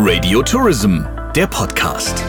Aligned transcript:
Radio 0.00 0.42
Tourism, 0.42 1.00
der 1.34 1.48
Podcast. 1.48 2.22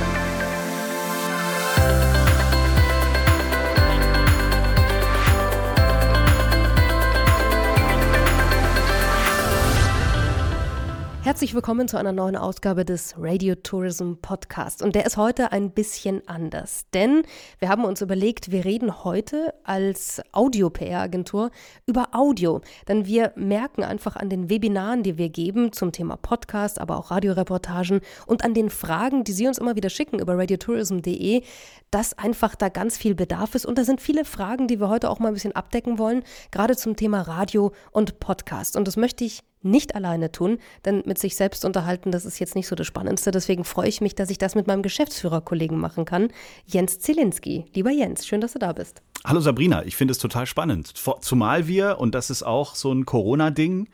Herzlich 11.29 11.53
willkommen 11.53 11.87
zu 11.87 11.95
einer 11.97 12.11
neuen 12.11 12.35
Ausgabe 12.35 12.85
des 12.85 13.13
Radio 13.15 13.53
Tourism 13.53 14.13
Podcast. 14.19 14.81
Und 14.81 14.95
der 14.95 15.05
ist 15.05 15.15
heute 15.15 15.51
ein 15.51 15.69
bisschen 15.69 16.27
anders, 16.27 16.87
denn 16.95 17.21
wir 17.59 17.69
haben 17.69 17.85
uns 17.85 18.01
überlegt, 18.01 18.49
wir 18.49 18.65
reden 18.65 19.03
heute 19.03 19.53
als 19.63 20.23
Audio-PR-Agentur 20.31 21.51
über 21.85 22.15
Audio. 22.15 22.61
Denn 22.87 23.05
wir 23.05 23.31
merken 23.35 23.83
einfach 23.83 24.15
an 24.15 24.31
den 24.31 24.49
Webinaren, 24.49 25.03
die 25.03 25.19
wir 25.19 25.29
geben 25.29 25.71
zum 25.71 25.91
Thema 25.91 26.17
Podcast, 26.17 26.81
aber 26.81 26.97
auch 26.97 27.11
Radioreportagen 27.11 28.01
und 28.25 28.43
an 28.43 28.55
den 28.55 28.71
Fragen, 28.71 29.23
die 29.23 29.33
Sie 29.33 29.47
uns 29.47 29.59
immer 29.59 29.75
wieder 29.75 29.91
schicken 29.91 30.17
über 30.17 30.35
radiotourism.de, 30.35 31.43
dass 31.91 32.17
einfach 32.17 32.55
da 32.55 32.69
ganz 32.69 32.97
viel 32.97 33.13
Bedarf 33.13 33.53
ist. 33.53 33.67
Und 33.67 33.77
da 33.77 33.83
sind 33.83 34.01
viele 34.01 34.25
Fragen, 34.25 34.67
die 34.67 34.79
wir 34.79 34.89
heute 34.89 35.11
auch 35.11 35.19
mal 35.19 35.27
ein 35.27 35.35
bisschen 35.35 35.55
abdecken 35.55 35.99
wollen, 35.99 36.23
gerade 36.49 36.75
zum 36.75 36.95
Thema 36.95 37.21
Radio 37.21 37.71
und 37.91 38.19
Podcast. 38.19 38.75
Und 38.75 38.87
das 38.87 38.97
möchte 38.97 39.25
ich 39.25 39.43
nicht 39.61 39.95
alleine 39.95 40.31
tun, 40.31 40.57
denn 40.85 41.03
mit 41.05 41.19
sich 41.19 41.35
selbst 41.35 41.65
unterhalten, 41.65 42.11
das 42.11 42.25
ist 42.25 42.39
jetzt 42.39 42.55
nicht 42.55 42.67
so 42.67 42.75
das 42.75 42.87
Spannendste. 42.87 43.31
Deswegen 43.31 43.63
freue 43.63 43.89
ich 43.89 44.01
mich, 44.01 44.15
dass 44.15 44.29
ich 44.29 44.37
das 44.37 44.55
mit 44.55 44.67
meinem 44.67 44.81
Geschäftsführerkollegen 44.81 45.77
machen 45.77 46.05
kann, 46.05 46.29
Jens 46.65 46.99
Zielinski. 46.99 47.65
Lieber 47.73 47.91
Jens, 47.91 48.25
schön, 48.25 48.41
dass 48.41 48.53
du 48.53 48.59
da 48.59 48.73
bist. 48.73 49.01
Hallo 49.25 49.41
Sabrina, 49.41 49.83
ich 49.83 49.95
finde 49.95 50.13
es 50.13 50.17
total 50.17 50.45
spannend. 50.45 50.93
Zumal 51.21 51.67
wir, 51.67 51.99
und 51.99 52.15
das 52.15 52.29
ist 52.29 52.43
auch 52.43 52.75
so 52.75 52.91
ein 52.91 53.05
Corona-Ding, 53.05 53.89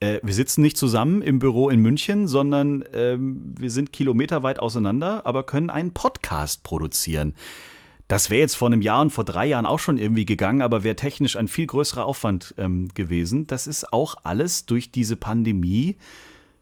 äh, 0.00 0.18
wir 0.22 0.34
sitzen 0.34 0.62
nicht 0.62 0.76
zusammen 0.76 1.22
im 1.22 1.38
Büro 1.38 1.68
in 1.68 1.80
München, 1.80 2.26
sondern 2.26 2.84
ähm, 2.92 3.54
wir 3.58 3.70
sind 3.70 3.92
kilometerweit 3.92 4.58
auseinander, 4.58 5.26
aber 5.26 5.44
können 5.44 5.70
einen 5.70 5.92
Podcast 5.92 6.64
produzieren. 6.64 7.34
Das 8.08 8.30
wäre 8.30 8.40
jetzt 8.40 8.56
vor 8.56 8.68
einem 8.68 8.82
Jahr 8.82 9.00
und 9.00 9.10
vor 9.10 9.24
drei 9.24 9.46
Jahren 9.46 9.66
auch 9.66 9.78
schon 9.78 9.98
irgendwie 9.98 10.26
gegangen, 10.26 10.62
aber 10.62 10.84
wäre 10.84 10.96
technisch 10.96 11.36
ein 11.36 11.48
viel 11.48 11.66
größerer 11.66 12.04
Aufwand 12.04 12.54
ähm, 12.58 12.88
gewesen. 12.94 13.46
Das 13.46 13.66
ist 13.66 13.92
auch 13.92 14.16
alles 14.24 14.66
durch 14.66 14.90
diese 14.90 15.16
Pandemie 15.16 15.96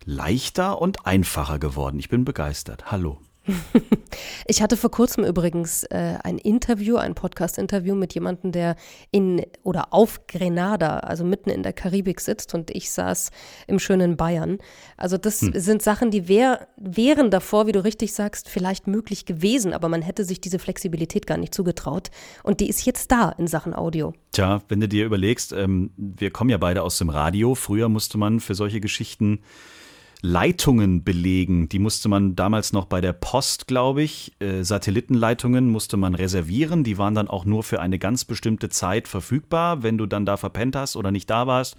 leichter 0.04 0.80
und 0.80 1.06
einfacher 1.06 1.58
geworden. 1.58 1.98
Ich 1.98 2.08
bin 2.08 2.24
begeistert. 2.24 2.90
Hallo. 2.90 3.18
Ich 4.46 4.62
hatte 4.62 4.76
vor 4.76 4.90
kurzem 4.90 5.24
übrigens 5.24 5.84
äh, 5.84 6.18
ein 6.24 6.38
Interview, 6.38 6.96
ein 6.96 7.14
Podcast-Interview 7.14 7.94
mit 7.94 8.14
jemandem, 8.14 8.50
der 8.52 8.76
in 9.10 9.42
oder 9.62 9.94
auf 9.94 10.26
Grenada, 10.26 10.98
also 10.98 11.24
mitten 11.24 11.50
in 11.50 11.62
der 11.62 11.72
Karibik 11.72 12.20
sitzt 12.20 12.54
und 12.54 12.70
ich 12.70 12.90
saß 12.90 13.30
im 13.68 13.78
schönen 13.78 14.16
Bayern. 14.16 14.58
Also 14.96 15.18
das 15.18 15.42
hm. 15.42 15.52
sind 15.54 15.82
Sachen, 15.82 16.10
die 16.10 16.26
wär, 16.26 16.66
wären 16.76 17.30
davor, 17.30 17.66
wie 17.66 17.72
du 17.72 17.84
richtig 17.84 18.12
sagst, 18.12 18.48
vielleicht 18.48 18.86
möglich 18.86 19.24
gewesen, 19.24 19.72
aber 19.72 19.88
man 19.88 20.02
hätte 20.02 20.24
sich 20.24 20.40
diese 20.40 20.58
Flexibilität 20.58 21.26
gar 21.26 21.38
nicht 21.38 21.54
zugetraut 21.54 22.10
und 22.42 22.60
die 22.60 22.68
ist 22.68 22.84
jetzt 22.84 23.12
da 23.12 23.30
in 23.30 23.46
Sachen 23.46 23.74
Audio. 23.74 24.12
Tja, 24.32 24.62
wenn 24.68 24.80
du 24.80 24.88
dir 24.88 25.06
überlegst, 25.06 25.52
ähm, 25.52 25.90
wir 25.96 26.30
kommen 26.30 26.50
ja 26.50 26.58
beide 26.58 26.82
aus 26.82 26.98
dem 26.98 27.10
Radio. 27.10 27.54
Früher 27.54 27.88
musste 27.88 28.18
man 28.18 28.40
für 28.40 28.54
solche 28.54 28.80
Geschichten 28.80 29.40
Leitungen 30.22 31.02
belegen. 31.02 31.68
Die 31.68 31.78
musste 31.78 32.08
man 32.08 32.36
damals 32.36 32.72
noch 32.72 32.86
bei 32.86 33.00
der 33.00 33.12
Post, 33.12 33.66
glaube 33.66 34.02
ich, 34.02 34.32
äh, 34.40 34.62
Satellitenleitungen 34.62 35.70
musste 35.70 35.96
man 35.96 36.14
reservieren. 36.14 36.84
Die 36.84 36.98
waren 36.98 37.14
dann 37.14 37.28
auch 37.28 37.44
nur 37.44 37.62
für 37.62 37.80
eine 37.80 37.98
ganz 37.98 38.24
bestimmte 38.24 38.68
Zeit 38.68 39.08
verfügbar. 39.08 39.82
Wenn 39.82 39.98
du 39.98 40.06
dann 40.06 40.26
da 40.26 40.36
verpennt 40.36 40.76
hast 40.76 40.96
oder 40.96 41.10
nicht 41.10 41.30
da 41.30 41.46
warst 41.46 41.76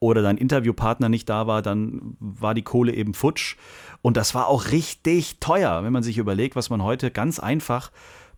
oder 0.00 0.22
dein 0.22 0.36
Interviewpartner 0.36 1.08
nicht 1.08 1.28
da 1.28 1.46
war, 1.46 1.62
dann 1.62 2.16
war 2.18 2.54
die 2.54 2.62
Kohle 2.62 2.92
eben 2.92 3.14
futsch. 3.14 3.56
Und 4.02 4.16
das 4.16 4.34
war 4.34 4.48
auch 4.48 4.70
richtig 4.70 5.38
teuer, 5.40 5.84
wenn 5.84 5.92
man 5.92 6.02
sich 6.02 6.18
überlegt, 6.18 6.56
was 6.56 6.70
man 6.70 6.82
heute 6.82 7.10
ganz 7.10 7.38
einfach 7.38 7.90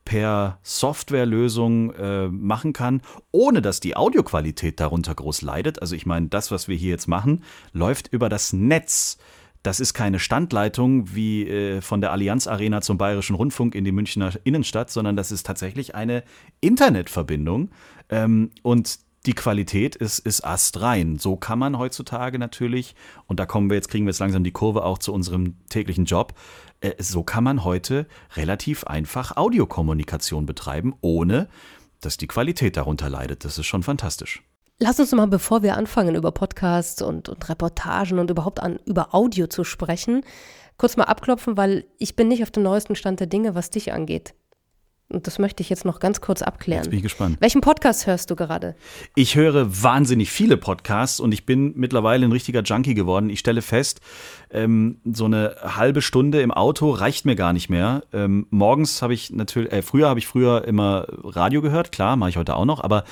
per 0.05 0.59
Softwarelösung 0.63 1.93
äh, 1.93 2.29
machen 2.29 2.73
kann, 2.73 3.03
ohne 3.31 3.61
dass 3.61 3.81
die 3.81 3.95
Audioqualität 3.95 4.81
darunter 4.81 5.15
groß 5.15 5.43
leidet. 5.43 5.83
Also 5.83 5.95
ich 5.97 6.07
meine, 6.07 6.29
das, 6.29 6.51
was 6.51 6.67
wir 6.67 6.77
hier 6.77 6.91
jetzt 6.91 7.09
machen, 7.09 7.45
läuft 7.73 8.09
über 8.09 8.29
das 8.29 8.55
Netz. 8.55 9.19
Das 9.63 9.81
ist 9.81 9.95
keine 9.95 10.19
Standleitung 10.19 11.15
wie 11.15 11.49
äh, 11.49 11.81
von 11.81 12.01
der 12.01 12.13
Allianz 12.13 12.47
Arena 12.47 12.81
zum 12.81 12.99
Bayerischen 12.99 13.37
Rundfunk 13.37 13.75
in 13.75 13.85
die 13.85 13.93
Münchner 13.93 14.33
Innenstadt, 14.45 14.91
sondern 14.91 15.17
das 15.17 15.33
ist 15.33 15.47
tatsächlich 15.47 15.95
eine 15.95 16.23
Internetverbindung. 16.61 17.71
Ähm, 18.09 18.51
und 18.63 19.01
die 19.27 19.35
Qualität 19.35 19.97
ist, 19.97 20.21
ist 20.21 20.45
astrein. 20.45 21.19
So 21.19 21.37
kann 21.37 21.59
man 21.59 21.79
heutzutage 21.79 22.39
natürlich, 22.39 22.95
und 23.27 23.41
da 23.41 23.47
kommen 23.47 23.69
wir 23.69 23.75
jetzt, 23.75 23.89
kriegen 23.89 24.07
wir 24.07 24.11
jetzt 24.11 24.21
langsam 24.21 24.45
die 24.45 24.53
Kurve 24.53 24.85
auch 24.85 24.99
zu 24.99 25.13
unserem 25.13 25.57
täglichen 25.69 26.05
Job, 26.05 26.35
äh, 26.81 26.93
so 26.99 27.23
kann 27.23 27.45
man 27.45 27.65
heute 27.65 28.07
relativ 28.37 28.85
einfach 28.85 29.37
Audiokommunikation 29.37 30.47
betreiben, 30.47 30.95
ohne 31.01 31.49
dass 32.01 32.17
die 32.17 32.29
Qualität 32.29 32.77
darunter 32.77 33.11
leidet. 33.11 33.45
Das 33.45 33.59
ist 33.59 33.67
schon 33.67 33.83
fantastisch. 33.83 34.43
Lass 34.81 35.01
uns 35.01 35.11
mal, 35.13 35.27
bevor 35.27 35.65
wir 35.65 35.77
anfangen, 35.77 36.15
über 36.15 36.31
Podcasts 36.31 37.03
und, 37.03 37.29
und 37.29 37.49
Reportagen 37.49 38.21
und 38.21 38.31
überhaupt 38.31 38.61
an, 38.61 38.79
über 38.87 39.13
Audio 39.13 39.49
zu 39.49 39.65
sprechen, 39.65 40.23
kurz 40.77 40.97
mal 40.97 41.05
abklopfen, 41.05 41.57
weil 41.57 41.85
ich 41.99 42.15
bin 42.15 42.29
nicht 42.29 42.45
auf 42.45 42.53
dem 42.53 42.63
neuesten 42.63 42.95
Stand 42.95 43.19
der 43.19 43.27
Dinge, 43.27 43.57
was 43.57 43.71
dich 43.71 43.93
angeht. 43.93 44.35
Und 45.11 45.27
das 45.27 45.39
möchte 45.39 45.63
ich 45.63 45.71
jetzt 45.71 45.87
noch 45.87 46.01
ganz 46.01 46.21
kurz 46.21 46.43
abklären. 46.43 46.85
Jetzt 46.85 46.91
bin 46.91 46.99
ich 46.99 47.03
gespannt. 47.03 47.39
Welchen 47.41 47.63
Podcast 47.63 48.07
hörst 48.07 48.31
du 48.31 48.37
gerade? 48.37 48.77
Ich 49.17 49.37
höre 49.37 49.83
wahnsinnig 49.83 50.31
viele 50.31 50.59
Podcasts 50.59 51.19
und 51.19 51.33
ich 51.33 51.47
bin 51.47 51.73
mittlerweile 51.77 52.27
ein 52.27 52.33
richtiger 52.33 52.63
Junkie 52.63 52.95
geworden. 52.95 53.31
Ich 53.31 53.41
stelle 53.41 53.63
fest, 53.63 54.01
ähm, 54.51 55.01
so 55.11 55.25
eine 55.25 55.57
halbe 55.63 56.03
Stunde 56.03 56.43
im 56.43 56.53
Auto 56.53 56.91
reicht 56.91 57.25
mir 57.25 57.37
gar 57.37 57.55
nicht 57.55 57.71
mehr. 57.71 58.05
Ähm, 58.13 58.47
morgens 58.51 59.01
habe 59.01 59.15
ich 59.15 59.31
natürlich, 59.31 59.73
äh, 59.73 59.83
früher 59.83 60.09
habe 60.09 60.21
ich 60.21 60.27
früher 60.27 60.65
immer 60.67 61.07
Radio 61.25 61.63
gehört, 61.63 61.91
klar, 61.91 62.17
mache 62.17 62.31
ich 62.31 62.37
heute 62.37 62.55
auch 62.55 62.67
noch, 62.67 62.85
aber 62.85 63.05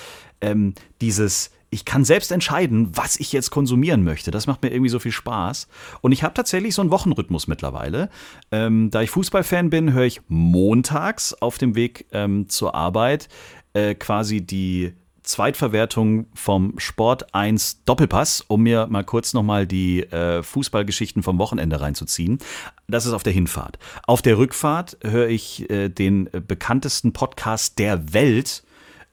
ähm, 0.42 0.74
dieses 1.00 1.50
ich 1.70 1.84
kann 1.84 2.04
selbst 2.04 2.30
entscheiden, 2.32 2.96
was 2.96 3.18
ich 3.18 3.32
jetzt 3.32 3.50
konsumieren 3.50 4.04
möchte. 4.04 4.30
Das 4.30 4.46
macht 4.46 4.62
mir 4.62 4.70
irgendwie 4.70 4.88
so 4.88 4.98
viel 4.98 5.12
Spaß. 5.12 5.68
Und 6.00 6.12
ich 6.12 6.22
habe 6.22 6.34
tatsächlich 6.34 6.74
so 6.74 6.82
einen 6.82 6.90
Wochenrhythmus 6.90 7.48
mittlerweile. 7.48 8.08
Ähm, 8.52 8.90
da 8.90 9.02
ich 9.02 9.10
Fußballfan 9.10 9.70
bin, 9.70 9.92
höre 9.92 10.04
ich 10.04 10.20
montags 10.28 11.34
auf 11.34 11.58
dem 11.58 11.74
Weg 11.74 12.06
ähm, 12.12 12.48
zur 12.48 12.74
Arbeit 12.74 13.28
äh, 13.74 13.94
quasi 13.94 14.40
die 14.40 14.94
Zweitverwertung 15.26 16.26
vom 16.34 16.78
Sport 16.78 17.34
1 17.34 17.84
Doppelpass, 17.84 18.44
um 18.46 18.62
mir 18.62 18.86
mal 18.86 19.02
kurz 19.02 19.34
nochmal 19.34 19.66
die 19.66 20.04
äh, 20.04 20.42
Fußballgeschichten 20.42 21.24
vom 21.24 21.38
Wochenende 21.38 21.80
reinzuziehen. 21.80 22.38
Das 22.86 23.06
ist 23.06 23.12
auf 23.12 23.24
der 23.24 23.32
Hinfahrt. 23.32 23.78
Auf 24.06 24.22
der 24.22 24.38
Rückfahrt 24.38 24.98
höre 25.02 25.28
ich 25.28 25.68
äh, 25.68 25.88
den 25.88 26.30
bekanntesten 26.46 27.12
Podcast 27.12 27.80
der 27.80 28.14
Welt 28.14 28.62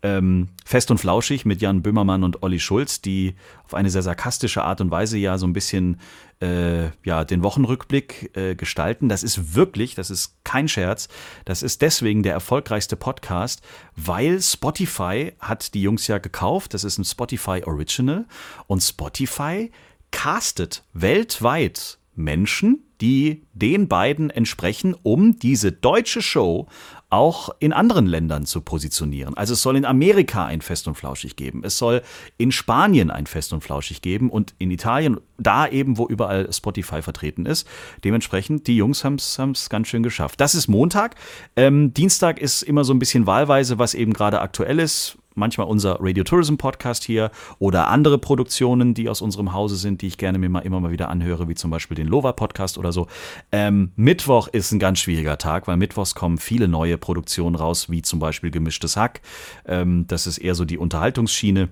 ähm, 0.04 0.50
Fest 0.66 0.92
und 0.92 0.98
Flauschig 1.00 1.46
mit 1.46 1.62
Jan 1.62 1.82
Böhmermann 1.82 2.24
und 2.24 2.44
Olli 2.44 2.60
Schulz, 2.60 3.02
die 3.02 3.36
auf 3.64 3.74
eine 3.74 3.90
sehr 3.90 4.02
sarkastische 4.02 4.64
Art 4.64 4.82
und 4.82 4.92
Weise 4.92 5.18
ja 5.18 5.38
so 5.38 5.48
ein 5.48 5.54
bisschen 5.54 6.00
äh, 6.42 6.90
ja, 7.06 7.24
den 7.24 7.42
Wochenrückblick 7.42 8.36
äh, 8.36 8.56
gestalten. 8.56 9.08
Das 9.08 9.24
ist 9.24 9.56
wirklich, 9.56 9.96
das 9.96 10.10
ist 10.10 10.36
kein 10.44 10.68
Scherz, 10.68 11.08
das 11.46 11.64
ist 11.64 11.82
deswegen 11.82 12.22
der 12.22 12.34
erfolgreichste 12.34 12.98
Podcast, 12.98 13.62
weil 13.96 14.42
Spotify 14.42 15.32
hat 15.40 15.74
die 15.74 15.82
Jungs 15.82 16.08
ja 16.08 16.18
gekauft, 16.18 16.74
das 16.74 16.84
ist 16.84 16.98
ein 16.98 17.06
Spotify 17.06 17.64
Original 17.66 18.26
und 18.68 18.82
Spotify 18.82 19.72
castet 20.12 20.84
weltweit 20.94 21.98
Menschen, 22.16 22.84
die 23.02 23.44
den 23.54 23.88
beiden 23.88 24.30
entsprechen, 24.30 24.96
um 25.02 25.40
diese 25.40 25.72
deutsche 25.72 26.22
Show 26.22 26.68
auch 27.14 27.52
in 27.60 27.74
anderen 27.74 28.08
Ländern 28.08 28.48
zu 28.48 28.62
positionieren. 28.62 29.38
Also 29.38 29.54
es 29.54 29.62
soll 29.62 29.78
in 29.78 29.86
Amerika 29.86 30.46
ein 30.46 30.62
Fest 30.62 30.88
und 30.88 30.96
Flauschig 30.96 31.36
geben, 31.36 31.62
es 31.64 31.78
soll 31.78 32.02
in 32.38 32.52
Spanien 32.52 33.12
ein 33.12 33.28
Fest 33.28 33.54
und 33.54 33.64
Flauschig 33.64 34.02
geben 34.02 34.32
und 34.32 34.56
in 34.58 34.72
Italien, 34.72 35.20
da 35.38 35.68
eben, 35.68 36.00
wo 36.00 36.08
überall 36.08 36.52
Spotify 36.52 37.04
vertreten 37.04 37.46
ist. 37.46 37.68
Dementsprechend, 38.04 38.66
die 38.66 38.76
Jungs 38.76 39.04
haben 39.04 39.16
es 39.16 39.70
ganz 39.70 39.88
schön 39.88 40.02
geschafft. 40.02 40.42
Das 40.42 40.56
ist 40.56 40.68
Montag. 40.68 41.16
Ähm, 41.56 41.94
Dienstag 41.94 42.40
ist 42.40 42.64
immer 42.64 42.84
so 42.84 42.94
ein 42.94 43.00
bisschen 43.00 43.28
wahlweise, 43.28 43.78
was 43.78 43.94
eben 43.94 44.14
gerade 44.14 44.42
aktuell 44.42 44.80
ist 44.80 45.20
manchmal 45.36 45.68
unser 45.68 45.98
Radio 46.00 46.24
Tourism 46.24 46.56
Podcast 46.56 47.04
hier 47.04 47.32
oder 47.60 47.88
andere 47.88 48.18
Produktionen, 48.18 48.94
die 48.94 49.10
aus 49.10 49.22
unserem 49.22 49.54
Hause 49.54 49.76
sind, 49.76 50.02
die 50.02 50.08
ich 50.08 50.18
gerne 50.18 50.38
mir 50.38 50.50
mal 50.50 50.60
immer 50.60 50.80
mal 50.80 50.92
wieder 50.92 51.10
anhöre, 51.10 51.48
wie 51.48 51.56
zum 51.56 51.72
Beispiel 51.72 51.96
den 51.96 52.08
Lova 52.08 52.32
Podcast 52.32 52.78
oder 52.78 52.92
so. 52.92 53.08
Ähm, 53.52 53.92
Mittwoch 53.96 54.48
ist 54.48 54.72
ein 54.72 54.80
ganz 54.80 55.00
schwieriger 55.00 55.38
Tag, 55.38 55.68
weil 55.68 55.78
Mittwochs 55.78 56.16
kommen 56.16 56.38
viele 56.38 56.68
neue 56.68 56.98
Produktionen 56.98 57.56
raus, 57.56 57.90
wie 57.90 58.02
zum 58.02 58.20
Beispiel 58.20 58.52
Gemischtes 58.52 58.98
Hack. 58.98 59.22
Ähm, 59.66 60.06
das 60.08 60.28
ist 60.28 60.38
eher 60.38 60.56
so 60.56 60.66
die 60.66 60.78
Unterhaltungsschiene. 60.78 61.70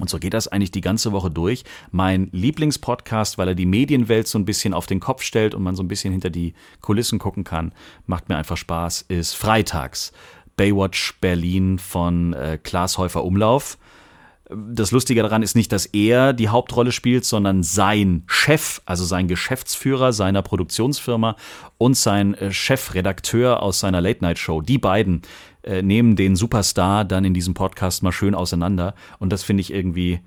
Und 0.00 0.08
so 0.08 0.18
geht 0.18 0.34
das 0.34 0.48
eigentlich 0.48 0.70
die 0.70 0.80
ganze 0.80 1.12
Woche 1.12 1.30
durch. 1.30 1.64
Mein 1.90 2.28
Lieblingspodcast, 2.30 3.36
weil 3.36 3.48
er 3.48 3.54
die 3.54 3.66
Medienwelt 3.66 4.28
so 4.28 4.38
ein 4.38 4.44
bisschen 4.44 4.72
auf 4.72 4.86
den 4.86 5.00
Kopf 5.00 5.22
stellt 5.22 5.54
und 5.54 5.62
man 5.62 5.74
so 5.74 5.82
ein 5.82 5.88
bisschen 5.88 6.12
hinter 6.12 6.30
die 6.30 6.54
Kulissen 6.80 7.18
gucken 7.18 7.42
kann, 7.44 7.72
macht 8.06 8.28
mir 8.28 8.36
einfach 8.36 8.56
Spaß, 8.56 9.02
ist 9.08 9.34
Freitags. 9.34 10.12
Baywatch 10.58 11.14
Berlin 11.22 11.78
von 11.78 12.34
äh, 12.34 12.58
Klaas 12.62 12.98
Häufer 12.98 13.24
Umlauf. 13.24 13.78
Das 14.50 14.92
Lustige 14.92 15.22
daran 15.22 15.42
ist 15.42 15.56
nicht, 15.56 15.72
dass 15.72 15.86
er 15.86 16.32
die 16.32 16.48
Hauptrolle 16.48 16.90
spielt, 16.90 17.24
sondern 17.24 17.62
sein 17.62 18.24
Chef, 18.26 18.80
also 18.86 19.04
sein 19.04 19.28
Geschäftsführer 19.28 20.12
seiner 20.12 20.42
Produktionsfirma 20.42 21.36
und 21.78 21.96
sein 21.96 22.34
äh, 22.34 22.50
Chefredakteur 22.50 23.62
aus 23.62 23.80
seiner 23.80 24.00
Late-Night-Show. 24.00 24.62
Die 24.62 24.78
beiden 24.78 25.22
äh, 25.62 25.82
nehmen 25.82 26.16
den 26.16 26.34
Superstar 26.34 27.04
dann 27.04 27.24
in 27.24 27.34
diesem 27.34 27.54
Podcast 27.54 28.02
mal 28.02 28.12
schön 28.12 28.34
auseinander. 28.34 28.94
Und 29.18 29.32
das 29.32 29.44
finde 29.44 29.60
ich 29.60 29.72
irgendwie 29.72 30.20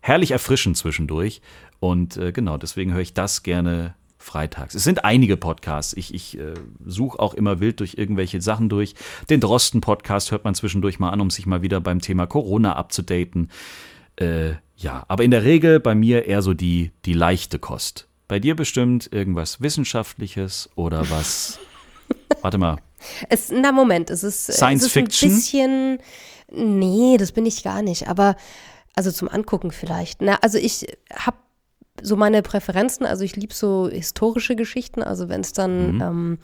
herrlich 0.00 0.32
erfrischend 0.32 0.78
zwischendurch. 0.78 1.42
Und 1.78 2.16
äh, 2.16 2.32
genau, 2.32 2.56
deswegen 2.56 2.92
höre 2.92 3.02
ich 3.02 3.14
das 3.14 3.42
gerne 3.42 3.94
freitags. 4.20 4.74
Es 4.74 4.84
sind 4.84 5.04
einige 5.04 5.36
Podcasts. 5.36 5.94
Ich, 5.94 6.14
ich 6.14 6.38
äh, 6.38 6.54
suche 6.84 7.18
auch 7.18 7.34
immer 7.34 7.58
wild 7.58 7.80
durch 7.80 7.94
irgendwelche 7.96 8.40
Sachen 8.40 8.68
durch. 8.68 8.94
Den 9.30 9.40
Drosten-Podcast 9.40 10.30
hört 10.30 10.44
man 10.44 10.54
zwischendurch 10.54 10.98
mal 10.98 11.10
an, 11.10 11.20
um 11.20 11.30
sich 11.30 11.46
mal 11.46 11.62
wieder 11.62 11.80
beim 11.80 12.00
Thema 12.00 12.26
Corona 12.26 12.76
abzudaten. 12.76 13.50
Äh, 14.16 14.52
ja, 14.76 15.04
aber 15.08 15.24
in 15.24 15.30
der 15.30 15.44
Regel 15.44 15.80
bei 15.80 15.94
mir 15.94 16.26
eher 16.26 16.42
so 16.42 16.52
die, 16.52 16.92
die 17.06 17.14
leichte 17.14 17.58
Kost. 17.58 18.08
Bei 18.28 18.38
dir 18.38 18.54
bestimmt 18.54 19.08
irgendwas 19.10 19.60
Wissenschaftliches 19.60 20.68
oder 20.76 21.10
was. 21.10 21.58
Warte 22.42 22.58
mal. 22.58 22.76
Es, 23.30 23.50
na, 23.50 23.72
Moment, 23.72 24.10
es 24.10 24.22
ist, 24.22 24.52
Science 24.52 24.82
es 24.82 24.88
ist 24.88 24.92
Fiction? 24.92 25.30
ein 25.30 25.34
bisschen. 25.34 25.98
Nee, 26.52 27.16
das 27.16 27.32
bin 27.32 27.46
ich 27.46 27.62
gar 27.62 27.80
nicht. 27.80 28.08
Aber, 28.08 28.36
also 28.94 29.10
zum 29.10 29.28
Angucken 29.28 29.70
vielleicht. 29.70 30.20
Na, 30.20 30.36
also 30.42 30.58
ich 30.58 30.86
habe 31.14 31.38
so 32.02 32.16
meine 32.16 32.42
Präferenzen. 32.42 33.06
Also 33.06 33.24
ich 33.24 33.36
liebe 33.36 33.54
so 33.54 33.88
historische 33.90 34.56
Geschichten. 34.56 35.02
Also 35.02 35.28
wenn 35.28 35.40
es 35.40 35.52
dann 35.52 35.94
Mhm. 35.96 36.00
ähm, 36.02 36.38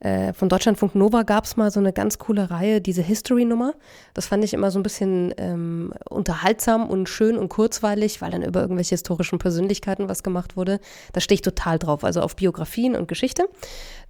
äh, 0.00 0.32
von 0.34 0.48
Deutschlandfunk 0.48 0.94
Nova 0.94 1.22
gab 1.22 1.44
es 1.44 1.56
mal 1.56 1.70
so 1.70 1.80
eine 1.80 1.92
ganz 1.92 2.18
coole 2.18 2.50
Reihe, 2.50 2.80
diese 2.80 3.02
History-Nummer. 3.02 3.74
Das 4.14 4.26
fand 4.26 4.44
ich 4.44 4.52
immer 4.52 4.70
so 4.70 4.78
ein 4.78 4.82
bisschen 4.82 5.32
ähm, 5.38 5.92
unterhaltsam 6.08 6.88
und 6.88 7.08
schön 7.08 7.38
und 7.38 7.48
kurzweilig, 7.48 8.20
weil 8.20 8.30
dann 8.30 8.42
über 8.42 8.60
irgendwelche 8.60 8.90
historischen 8.90 9.38
Persönlichkeiten 9.38 10.08
was 10.08 10.22
gemacht 10.22 10.56
wurde. 10.56 10.80
Da 11.12 11.20
stehe 11.20 11.36
ich 11.36 11.42
total 11.42 11.78
drauf, 11.78 12.04
also 12.04 12.20
auf 12.20 12.36
Biografien 12.36 12.94
und 12.94 13.08
Geschichte. 13.08 13.48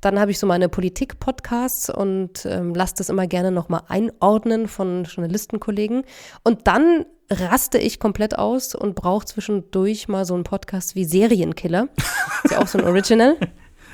Dann 0.01 0.19
habe 0.19 0.31
ich 0.31 0.39
so 0.39 0.47
meine 0.47 0.69
Politik-Podcasts 0.69 1.89
und 1.89 2.45
ähm, 2.47 2.75
lasse 2.75 2.95
das 2.99 3.09
immer 3.09 3.27
gerne 3.27 3.53
nochmal 3.53 3.83
einordnen 3.89 4.67
von 4.67 5.05
Journalistenkollegen. 5.05 6.03
Und 6.43 6.67
dann 6.67 7.07
raste 7.31 7.79
ich 7.79 7.99
komplett 7.99 8.39
aus 8.39 8.75
und 8.75 8.95
brauche 8.95 9.25
zwischendurch 9.25 10.09
mal 10.09 10.25
so 10.25 10.35
einen 10.35 10.45
Podcast 10.45 10.95
wie 10.95 11.05
Serienkiller. 11.05 11.89
Ist 12.45 12.53
ja 12.53 12.61
auch 12.61 12.67
so 12.67 12.79
ein 12.79 12.85
Original. 12.85 13.37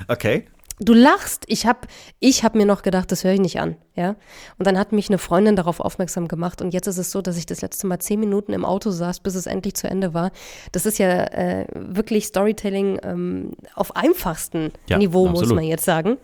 Okay. 0.09 0.47
Du 0.85 0.95
lachst. 0.95 1.45
Ich 1.47 1.67
habe 1.67 1.81
ich 2.19 2.43
hab 2.43 2.55
mir 2.55 2.67
noch 2.67 2.83
gedacht, 2.83 3.13
das 3.13 3.23
höre 3.23 3.35
ich 3.35 3.41
nicht 3.41 3.61
an. 3.61 3.77
Ja? 3.95 4.17
Und 4.59 4.67
dann 4.67 4.79
hat 4.79 4.93
mich 4.93 5.09
eine 5.09 5.19
Freundin 5.19 5.55
darauf 5.55 5.81
aufmerksam 5.81 6.27
gemacht. 6.27 6.61
Und 6.61 6.75
jetzt 6.75 6.89
ist 6.89 6.99
es 6.99 7.11
so, 7.11 7.23
dass 7.23 7.37
ich 7.37 7.47
das 7.47 7.63
letzte 7.63 7.87
Mal 7.87 8.01
zehn 8.01 8.19
Minuten 8.19 8.53
im 8.53 8.65
Auto 8.65 8.91
saß, 8.91 9.21
bis 9.21 9.35
es 9.35 9.47
endlich 9.47 9.75
zu 9.75 9.89
Ende 9.89 10.13
war. 10.13 10.33
Das 10.73 10.85
ist 10.85 10.99
ja 10.99 11.25
äh, 11.25 11.67
wirklich 11.75 12.27
Storytelling 12.27 12.99
ähm, 13.05 13.53
auf 13.75 13.95
einfachstem 13.95 14.71
Ja, 14.89 14.99
Niveau, 14.99 15.27
muss 15.27 15.41
absolut. 15.41 15.57
man 15.57 15.65
jetzt 15.65 15.85
sagen. 15.85 16.19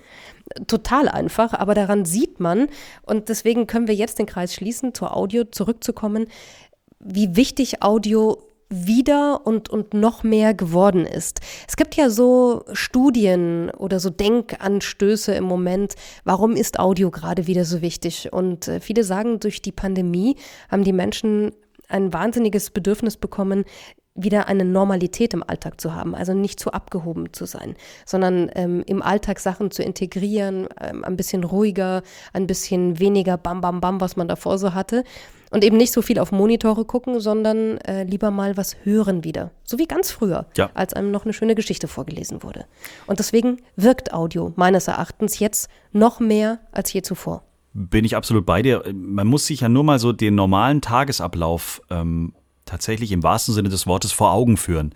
Total 0.67 1.09
einfach, 1.09 1.53
aber 1.53 1.75
daran 1.75 2.05
sieht 2.05 2.41
man, 2.41 2.69
und 3.03 3.29
deswegen 3.29 3.67
können 3.67 3.87
wir 3.87 3.95
jetzt 3.95 4.19
den 4.19 4.27
Kreis 4.27 4.55
schließen, 4.55 4.95
zur 4.95 5.15
Audio 5.15 5.45
zurückzukommen, 5.45 6.27
wie 7.01 7.37
wichtig 7.37 7.83
Audio 7.83 8.48
wieder 8.71 9.47
und, 9.47 9.69
und 9.69 9.95
noch 9.95 10.23
mehr 10.23 10.55
geworden 10.55 11.07
ist. 11.07 11.41
Es 11.67 11.77
gibt 11.77 11.95
ja 11.97 12.11
so 12.11 12.65
Studien 12.73 13.71
oder 13.71 13.99
so 13.99 14.11
Denkanstöße 14.11 15.35
im 15.35 15.45
Moment, 15.45 15.95
warum 16.25 16.53
ist 16.53 16.79
Audio 16.79 17.11
gerade 17.11 17.47
wieder 17.47 17.65
so 17.65 17.81
wichtig? 17.81 18.33
Und 18.33 18.69
äh, 18.69 18.81
viele 18.81 19.05
sagen, 19.05 19.41
durch 19.41 19.63
die 19.63 19.73
Pandemie 19.73 20.37
haben 20.71 20.85
die 20.85 20.93
Menschen 20.93 21.53
ein 21.89 22.13
wahnsinniges 22.13 22.71
Bedürfnis 22.71 23.17
bekommen, 23.17 23.65
wieder 24.19 24.49
eine 24.49 24.65
Normalität 24.65 25.33
im 25.35 25.43
Alltag 25.47 25.81
zu 25.81 25.95
haben, 25.95 26.15
also 26.15 26.35
nicht 26.35 26.61
zu 26.61 26.73
abgehoben 26.73 27.33
zu 27.33 27.47
sein, 27.47 27.75
sondern 28.05 28.51
ähm, 28.55 28.83
im 28.87 29.01
Alltag 29.03 29.39
Sachen 29.41 29.71
zu 29.71 29.83
integrieren, 29.83 30.69
ähm, 30.81 31.05
ein 31.05 31.17
bisschen 31.17 31.45
ruhiger, 31.45 32.03
ein 32.33 32.47
bisschen 32.47 32.99
weniger 32.99 33.37
Bam 33.37 33.61
Bam 33.61 33.81
Bam, 33.81 34.01
was 34.01 34.17
man 34.17 34.29
davor 34.29 34.59
so 34.59 34.75
hatte 34.75 35.05
und 35.51 35.65
eben 35.65 35.77
nicht 35.77 35.93
so 35.93 36.03
viel 36.03 36.19
auf 36.19 36.31
Monitore 36.33 36.85
gucken, 36.85 37.21
sondern 37.21 37.79
äh, 37.79 38.05
lieber 38.05 38.31
mal 38.31 38.57
was 38.57 38.77
hören 38.85 39.25
wieder, 39.25 39.51
so 39.65 39.79
wie 39.79 39.87
ganz 39.87 40.11
früher, 40.11 40.47
Ja. 40.57 40.71
als 40.75 40.93
einem 40.95 41.11
noch 41.11 41.25
eine 41.25 41.33
schöne 41.33 41.55
Geschichte 41.55 41.89
vorgelesen 41.89 42.43
wurde. 42.43 42.67
Und 43.07 43.19
deswegen 43.19 43.59
wirkt 43.77 44.13
Audio 44.13 44.53
meines 44.57 44.89
Erachtens 44.89 45.39
jetzt 45.39 45.71
noch 45.93 46.21
mehr 46.21 46.59
als 46.73 46.93
je 46.93 47.03
zuvor. 47.03 47.45
Bin 47.73 48.05
ich 48.05 48.17
absolut 48.17 48.45
bei 48.45 48.61
dir. 48.63 48.83
Man 48.93 49.27
muss 49.27 49.47
sich 49.47 49.61
ja 49.61 49.69
nur 49.69 49.85
mal 49.85 49.99
so 49.99 50.13
den 50.13 50.35
normalen 50.35 50.81
Tagesablauf 50.81 51.81
ähm, 51.91 52.35
tatsächlich 52.69 53.13
im 53.13 53.23
wahrsten 53.23 53.55
Sinne 53.55 53.69
des 53.69 53.87
Wortes 53.87 54.13
vor 54.13 54.33
Augen 54.33 54.57
führen. 54.57 54.93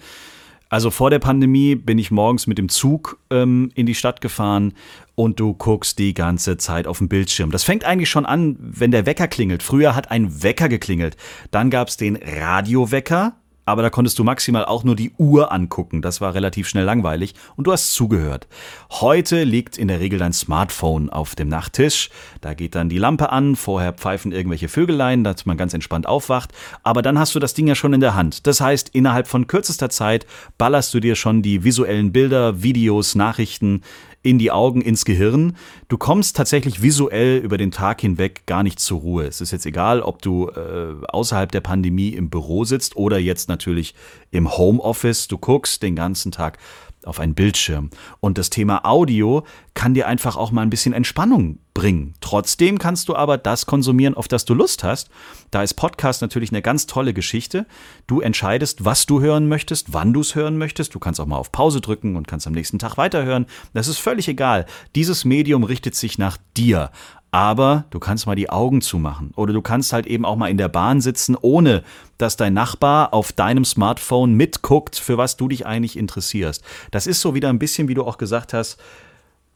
Also 0.73 0.91
vor 0.91 1.11
der 1.11 1.19
Pandemie 1.19 1.75
bin 1.75 1.99
ich 1.99 2.11
morgens 2.11 2.47
mit 2.47 2.57
dem 2.57 2.71
Zug 2.71 3.19
ähm, 3.31 3.71
in 3.75 3.85
die 3.85 3.95
Stadt 3.95 4.23
gefahren 4.23 4.73
und 5.15 5.39
du 5.39 5.53
guckst 5.53 5.99
die 5.99 6.15
ganze 6.15 6.57
Zeit 6.57 6.87
auf 6.87 6.97
den 6.97 7.11
Bildschirm. 7.11 7.51
Das 7.51 7.63
fängt 7.63 7.85
eigentlich 7.85 8.09
schon 8.09 8.25
an, 8.25 8.57
wenn 8.59 8.91
der 8.91 9.05
Wecker 9.05 9.29
klingelt. 9.29 9.63
Früher 9.63 9.95
hat 9.95 10.11
ein 10.11 10.43
Wecker 10.43 10.71
geklingelt. 10.71 11.19
Dann 11.51 11.69
gab 11.69 11.89
es 11.89 11.99
den 11.99 12.17
Radiowecker, 12.17 13.35
aber 13.65 13.83
da 13.83 13.91
konntest 13.91 14.19
du 14.19 14.25
maximal 14.25 14.65
auch 14.65 14.85
nur 14.85 14.97
die 14.97 15.13
Uhr 15.19 15.53
angucken. 15.53 16.03
Das 16.03 16.21
war 16.21 16.35
relativ 16.35 16.69
schnell 16.69 16.85
langweilig 16.85 17.35
und 17.57 17.67
du 17.67 17.73
hast 17.73 17.95
zugehört. 17.95 18.49
Heute 18.91 19.45
liegt 19.45 19.79
in 19.79 19.89
der 19.89 20.01
Regel 20.01 20.19
dein 20.19 20.33
Smartphone 20.33 21.11
auf 21.11 21.35
dem 21.35 21.49
Nachttisch. 21.49 22.11
Da 22.41 22.55
geht 22.55 22.75
dann 22.75 22.89
die 22.89 22.99
Lampe 22.99 23.31
an, 23.31 23.57
vorher 23.57 23.93
pfeifen 23.93 24.33
irgendwelche 24.33 24.69
Vögelein, 24.69 25.25
dass 25.25 25.47
man 25.47 25.57
ganz 25.57 25.75
entspannt 25.75 26.07
aufwacht. 26.07 26.53
Aber 26.83 27.03
dann 27.03 27.19
hast 27.19 27.35
du 27.35 27.39
das 27.39 27.55
Ding 27.55 27.67
ja 27.67 27.75
schon 27.75 27.93
in 27.93 28.01
der 28.01 28.15
Hand. 28.15 28.47
Das 28.47 28.61
heißt, 28.61 28.91
innerhalb 28.91 29.29
von 29.29 29.47
kürzester 29.47 29.91
Zeit 29.91 30.27
ballerst 30.59 30.93
du 30.95 31.01
dir 31.01 31.15
schon 31.15 31.43
die 31.43 31.65
visuellen 31.65 32.13
Bilder, 32.13 32.63
Videos, 32.63 33.15
Nachrichten 33.15 33.83
in 34.23 34.39
die 34.39 34.51
Augen, 34.51 34.81
ins 34.81 35.05
Gehirn. 35.05 35.57
Du 35.89 35.99
kommst 35.99 36.37
tatsächlich 36.37 36.83
visuell 36.83 37.39
über 37.39 37.59
den 37.59 37.71
Tag 37.71 38.01
hinweg 38.01 38.47
gar 38.47 38.63
nicht 38.63 38.79
zur 38.79 39.01
Ruhe. 39.01 39.25
Es 39.25 39.41
ist 39.41 39.51
jetzt 39.51 39.67
egal, 39.67 40.01
ob 40.01 40.23
du 40.23 40.49
äh, 40.49 40.95
außerhalb 41.09 41.51
der 41.51 41.61
Pandemie 41.61 42.11
im 42.11 42.31
Büro 42.31 42.65
sitzt 42.65 42.97
oder 42.97 43.19
jetzt 43.19 43.49
natürlich 43.49 43.95
im 44.31 44.57
Homeoffice. 44.57 45.29
Du 45.29 45.39
guckst 45.39 45.83
den 45.83 45.97
ganzen 45.97 46.33
Tag 46.33 46.59
auf 47.05 47.19
einen 47.19 47.35
Bildschirm. 47.35 47.91
Und 48.21 48.39
das 48.39 48.51
Thema 48.51 48.85
Audio 48.85 49.45
kann 49.75 49.95
dir 49.95 50.07
einfach 50.07 50.37
auch 50.37 50.53
mal 50.53 50.63
ein 50.63 50.71
bisschen 50.71 50.93
Entspannung 50.93 51.59
bringen. 51.75 52.15
Trotzdem 52.21 52.79
kannst 52.79 53.09
du 53.09 53.17
aber 53.17 53.39
das 53.39 53.67
konsumieren, 53.67 54.15
auf 54.15 54.29
das 54.29 54.45
du 54.45 54.55
Lust 54.55 54.85
hast. 54.85 55.09
Da 55.51 55.63
ist 55.63 55.75
Podcast 55.75 56.23
natürlich 56.23 56.51
eine 56.51 56.63
ganz 56.63 56.87
tolle 56.87 57.15
Geschichte. 57.15 57.67
Du 58.07 58.21
entscheidest, 58.21 58.85
was 58.85 59.07
du 59.07 59.21
hören 59.21 59.49
möchtest, 59.49 59.93
wann 59.93 60.13
du 60.13 60.21
es 60.21 60.35
hören 60.35 60.59
möchtest. 60.59 60.95
Du 60.95 60.99
kannst 60.99 61.21
auch 61.21 61.27
mal 61.27 61.37
auf 61.37 61.53
Pause 61.53 61.81
drücken 61.81 62.17
und 62.17 62.29
kannst 62.29 62.47
am 62.47 62.53
nächsten 62.53 62.79
Tag 62.79 62.97
weiterhören. 62.99 63.47
Das 63.73 63.89
ist 63.89 63.99
völlig 63.99 64.29
egal. 64.29 64.67
Dieses 64.95 65.25
Medium 65.25 65.65
richtet 65.65 65.95
sich 65.95 66.19
nach 66.19 66.37
dir. 66.57 66.91
Aber 67.35 67.87
du 67.89 67.99
kannst 67.99 68.27
mal 68.27 68.37
die 68.37 68.51
Augen 68.51 68.83
zumachen. 68.83 69.33
Oder 69.37 69.55
du 69.55 69.63
kannst 69.63 69.95
halt 69.95 70.07
eben 70.07 70.27
auch 70.27 70.37
mal 70.37 70.51
in 70.51 70.59
der 70.59 70.69
Bahn 70.69 71.01
sitzen, 71.01 71.35
ohne 71.41 71.83
dass 72.19 72.37
dein 72.37 72.53
Nachbar 72.53 73.15
auf 73.15 73.33
deinem 73.33 73.65
Smartphone 73.65 74.35
mitguckt, 74.35 74.97
für 74.97 75.17
was 75.17 75.39
du 75.39 75.49
dich 75.49 75.65
eigentlich 75.65 75.97
interessierst. 75.97 76.63
Das 76.91 77.07
ist 77.07 77.23
so 77.23 77.35
wieder 77.35 77.49
ein 77.49 77.59
bisschen, 77.59 77.89
wie 77.89 77.95
du 77.95 78.05
auch 78.05 78.19
gesagt 78.19 78.53
hast, 78.53 78.79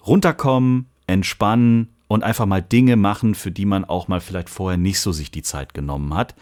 runterkommen, 0.06 0.88
entspannen 1.06 1.95
und 2.08 2.22
einfach 2.24 2.46
mal 2.46 2.62
Dinge 2.62 2.96
machen, 2.96 3.34
für 3.34 3.50
die 3.50 3.64
man 3.66 3.84
auch 3.84 4.08
mal 4.08 4.20
vielleicht 4.20 4.48
vorher 4.50 4.78
nicht 4.78 5.00
so 5.00 5.12
sich 5.12 5.30
die 5.30 5.42
Zeit 5.42 5.74
genommen 5.74 6.14
hat. 6.14 6.34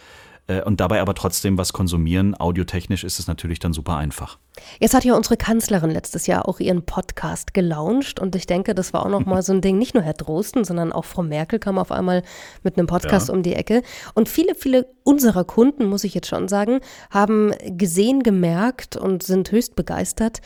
Äh, 0.47 0.61
Und 0.62 0.78
dabei 0.80 1.00
aber 1.00 1.14
trotzdem 1.14 1.56
was 1.56 1.73
konsumieren. 1.73 2.38
Audiotechnisch 2.38 3.02
ist 3.02 3.18
es 3.18 3.26
natürlich 3.26 3.61
dann 3.61 3.73
super 3.73 3.97
einfach. 3.97 4.38
Jetzt 4.78 4.92
hat 4.92 5.02
ja 5.04 5.14
unsere 5.16 5.38
Kanzlerin 5.38 5.90
letztes 5.90 6.26
Jahr 6.26 6.47
auch 6.47 6.61
ihren 6.61 6.85
Podcast 6.85 7.54
gelauncht 7.54 8.21
und 8.21 8.37
ich 8.37 8.47
denke, 8.47 8.75
das 8.75 8.92
war 8.92 9.06
auch 9.06 9.09
noch 9.09 9.25
mal 9.25 9.42
so 9.42 9.54
ein 9.54 9.62
Ding. 9.62 9.78
Nicht 9.78 9.94
nur 9.94 10.02
Herr 10.02 10.12
Drosten, 10.12 10.64
sondern 10.64 10.92
auch 10.92 11.06
Frau 11.06 11.23
Merkel 11.23 11.59
kam 11.59 11.78
auf 11.78 11.90
einmal 11.90 12.23
mit 12.62 12.76
einem 12.76 12.87
Podcast 12.87 13.28
Ja. 13.28 13.35
um 13.35 13.42
die 13.42 13.54
Ecke. 13.54 13.83
Und 14.12 14.28
viele, 14.28 14.54
viele 14.54 14.87
unserer 15.02 15.44
Kunden, 15.44 15.87
muss 15.87 16.04
ich 16.04 16.12
jetzt 16.12 16.28
schon 16.28 16.47
sagen, 16.49 16.80
haben 17.11 17.52
gesehen, 17.64 18.23
gemerkt 18.23 18.97
und 18.99 19.23
sind 19.23 19.50
höchst 19.50 19.76
begeistert, 19.76 20.42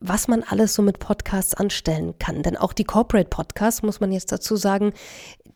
was 0.00 0.28
man 0.28 0.42
alles 0.42 0.74
so 0.74 0.82
mit 0.82 0.98
Podcasts 0.98 1.54
anstellen 1.54 2.14
kann. 2.18 2.42
Denn 2.42 2.56
auch 2.56 2.72
die 2.72 2.84
Corporate 2.84 3.28
Podcasts, 3.28 3.82
muss 3.82 4.00
man 4.00 4.12
jetzt 4.12 4.32
dazu 4.32 4.56
sagen, 4.56 4.92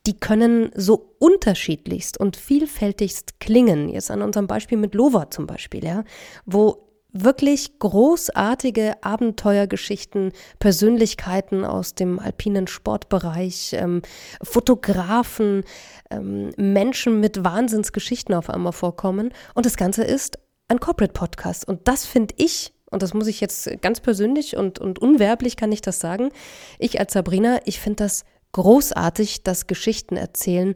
die 0.06 0.18
können 0.18 0.70
so 0.74 1.14
unterschiedlichst 1.18 2.18
und 2.18 2.36
vielfältigst 2.36 3.38
klingen. 3.40 3.88
Jetzt 3.88 4.10
an 4.10 4.22
unserem 4.22 4.46
Beispiel 4.46 4.78
mit 4.78 4.94
Lova 4.94 5.30
zum 5.30 5.46
Beispiel, 5.46 5.84
ja, 5.84 6.04
wo 6.44 6.88
wirklich 7.12 7.78
großartige 7.78 9.02
Abenteuergeschichten, 9.02 10.32
Persönlichkeiten 10.58 11.64
aus 11.64 11.94
dem 11.94 12.18
alpinen 12.18 12.66
Sportbereich, 12.66 13.74
ähm, 13.74 14.02
Fotografen, 14.42 15.64
ähm, 16.10 16.50
Menschen 16.56 17.20
mit 17.20 17.44
Wahnsinnsgeschichten 17.44 18.34
auf 18.34 18.48
einmal 18.48 18.72
vorkommen. 18.72 19.32
Und 19.54 19.66
das 19.66 19.76
Ganze 19.76 20.04
ist 20.04 20.38
ein 20.68 20.80
Corporate 20.80 21.12
Podcast. 21.12 21.68
Und 21.68 21.86
das 21.86 22.06
finde 22.06 22.34
ich, 22.38 22.72
und 22.92 23.02
das 23.02 23.14
muss 23.14 23.26
ich 23.26 23.40
jetzt 23.40 23.70
ganz 23.80 24.00
persönlich 24.00 24.56
und, 24.56 24.78
und 24.78 24.98
unwerblich 24.98 25.56
kann 25.56 25.72
ich 25.72 25.80
das 25.80 26.00
sagen, 26.00 26.30
ich 26.78 27.00
als 27.00 27.12
Sabrina, 27.12 27.58
ich 27.64 27.80
finde 27.80 28.04
das 28.04 28.24
großartig, 28.52 29.42
dass 29.42 29.66
Geschichten 29.66 30.16
erzählen 30.16 30.74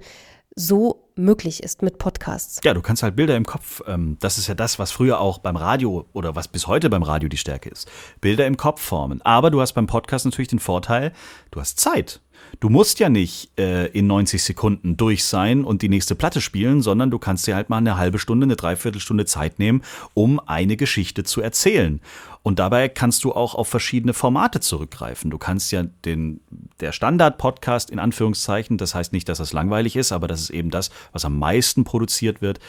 so 0.58 1.10
möglich 1.16 1.62
ist 1.62 1.82
mit 1.82 1.98
Podcasts. 1.98 2.60
Ja, 2.64 2.72
du 2.72 2.80
kannst 2.80 3.02
halt 3.02 3.14
Bilder 3.14 3.36
im 3.36 3.44
Kopf, 3.44 3.82
ähm, 3.86 4.16
das 4.20 4.38
ist 4.38 4.46
ja 4.46 4.54
das, 4.54 4.78
was 4.78 4.90
früher 4.90 5.20
auch 5.20 5.38
beim 5.38 5.56
Radio 5.56 6.06
oder 6.14 6.34
was 6.34 6.48
bis 6.48 6.66
heute 6.66 6.88
beim 6.88 7.02
Radio 7.02 7.28
die 7.28 7.36
Stärke 7.36 7.68
ist. 7.68 7.88
Bilder 8.22 8.46
im 8.46 8.56
Kopf 8.56 8.80
formen. 8.80 9.20
Aber 9.22 9.50
du 9.50 9.60
hast 9.60 9.74
beim 9.74 9.86
Podcast 9.86 10.24
natürlich 10.24 10.48
den 10.48 10.58
Vorteil, 10.58 11.12
du 11.50 11.60
hast 11.60 11.78
Zeit. 11.78 12.20
Du 12.60 12.68
musst 12.68 12.98
ja 13.00 13.08
nicht 13.08 13.50
äh, 13.58 13.86
in 13.88 14.06
90 14.06 14.42
Sekunden 14.42 14.96
durch 14.96 15.24
sein 15.24 15.64
und 15.64 15.82
die 15.82 15.88
nächste 15.88 16.14
Platte 16.14 16.40
spielen, 16.40 16.80
sondern 16.80 17.10
du 17.10 17.18
kannst 17.18 17.46
dir 17.46 17.54
halt 17.54 17.68
mal 17.68 17.78
eine 17.78 17.96
halbe 17.96 18.18
Stunde, 18.18 18.44
eine 18.44 18.56
Dreiviertelstunde 18.56 19.26
Zeit 19.26 19.58
nehmen, 19.58 19.82
um 20.14 20.40
eine 20.46 20.76
Geschichte 20.76 21.24
zu 21.24 21.40
erzählen. 21.40 22.00
Und 22.42 22.58
dabei 22.58 22.88
kannst 22.88 23.24
du 23.24 23.32
auch 23.32 23.54
auf 23.54 23.68
verschiedene 23.68 24.14
Formate 24.14 24.60
zurückgreifen. 24.60 25.30
Du 25.30 25.38
kannst 25.38 25.72
ja 25.72 25.82
den, 26.04 26.40
der 26.80 26.92
Standard-Podcast 26.92 27.90
in 27.90 27.98
Anführungszeichen, 27.98 28.78
das 28.78 28.94
heißt 28.94 29.12
nicht, 29.12 29.28
dass 29.28 29.38
das 29.38 29.52
langweilig 29.52 29.96
ist, 29.96 30.12
aber 30.12 30.28
das 30.28 30.40
ist 30.40 30.50
eben 30.50 30.70
das, 30.70 30.90
was 31.12 31.24
am 31.24 31.38
meisten 31.38 31.84
produziert 31.84 32.40
wird, 32.42 32.60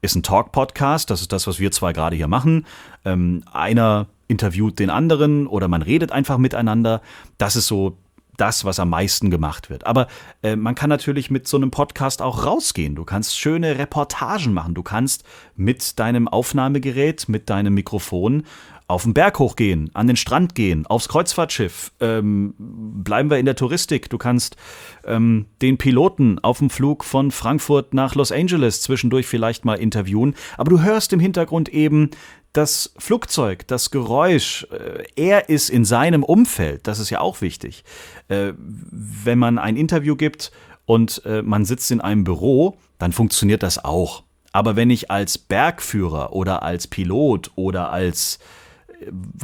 ist 0.00 0.16
ein 0.16 0.22
Talk-Podcast. 0.22 1.10
Das 1.10 1.20
ist 1.20 1.32
das, 1.32 1.46
was 1.46 1.58
wir 1.58 1.70
zwei 1.70 1.92
gerade 1.92 2.16
hier 2.16 2.28
machen. 2.28 2.66
Ähm, 3.04 3.42
einer 3.52 4.06
interviewt 4.28 4.78
den 4.78 4.90
anderen 4.90 5.46
oder 5.46 5.68
man 5.68 5.82
redet 5.82 6.12
einfach 6.12 6.38
miteinander. 6.38 7.00
Das 7.38 7.56
ist 7.56 7.66
so 7.66 7.96
das, 8.36 8.64
was 8.64 8.80
am 8.80 8.90
meisten 8.90 9.30
gemacht 9.30 9.70
wird. 9.70 9.86
Aber 9.86 10.06
äh, 10.42 10.56
man 10.56 10.74
kann 10.74 10.90
natürlich 10.90 11.30
mit 11.30 11.46
so 11.48 11.56
einem 11.56 11.70
Podcast 11.70 12.22
auch 12.22 12.44
rausgehen. 12.44 12.94
Du 12.94 13.04
kannst 13.04 13.38
schöne 13.38 13.78
Reportagen 13.78 14.52
machen. 14.52 14.74
Du 14.74 14.82
kannst 14.82 15.24
mit 15.54 15.98
deinem 15.98 16.28
Aufnahmegerät, 16.28 17.28
mit 17.28 17.50
deinem 17.50 17.74
Mikrofon 17.74 18.44
auf 18.88 19.02
den 19.02 19.14
Berg 19.14 19.38
hochgehen, 19.40 19.90
an 19.94 20.06
den 20.06 20.16
Strand 20.16 20.54
gehen, 20.54 20.86
aufs 20.86 21.08
Kreuzfahrtschiff. 21.08 21.90
Ähm, 22.00 22.54
bleiben 22.58 23.30
wir 23.30 23.38
in 23.38 23.46
der 23.46 23.56
Touristik. 23.56 24.08
Du 24.10 24.18
kannst 24.18 24.56
ähm, 25.04 25.46
den 25.60 25.76
Piloten 25.76 26.38
auf 26.38 26.58
dem 26.58 26.70
Flug 26.70 27.02
von 27.02 27.32
Frankfurt 27.32 27.94
nach 27.94 28.14
Los 28.14 28.30
Angeles 28.30 28.82
zwischendurch 28.82 29.26
vielleicht 29.26 29.64
mal 29.64 29.74
interviewen. 29.74 30.34
Aber 30.56 30.70
du 30.70 30.82
hörst 30.82 31.12
im 31.12 31.20
Hintergrund 31.20 31.68
eben 31.68 32.10
das 32.56 32.92
Flugzeug, 32.96 33.66
das 33.66 33.90
Geräusch, 33.90 34.66
äh, 34.70 35.04
er 35.16 35.48
ist 35.48 35.68
in 35.68 35.84
seinem 35.84 36.22
Umfeld, 36.22 36.86
das 36.86 36.98
ist 36.98 37.10
ja 37.10 37.20
auch 37.20 37.40
wichtig. 37.40 37.84
Äh, 38.28 38.52
wenn 38.56 39.38
man 39.38 39.58
ein 39.58 39.76
Interview 39.76 40.16
gibt 40.16 40.52
und 40.86 41.22
äh, 41.26 41.42
man 41.42 41.64
sitzt 41.64 41.90
in 41.90 42.00
einem 42.00 42.24
Büro, 42.24 42.78
dann 42.98 43.12
funktioniert 43.12 43.62
das 43.62 43.84
auch. 43.84 44.22
Aber 44.52 44.74
wenn 44.74 44.88
ich 44.88 45.10
als 45.10 45.36
Bergführer 45.36 46.32
oder 46.32 46.62
als 46.62 46.86
Pilot 46.86 47.50
oder 47.56 47.92
als 47.92 48.38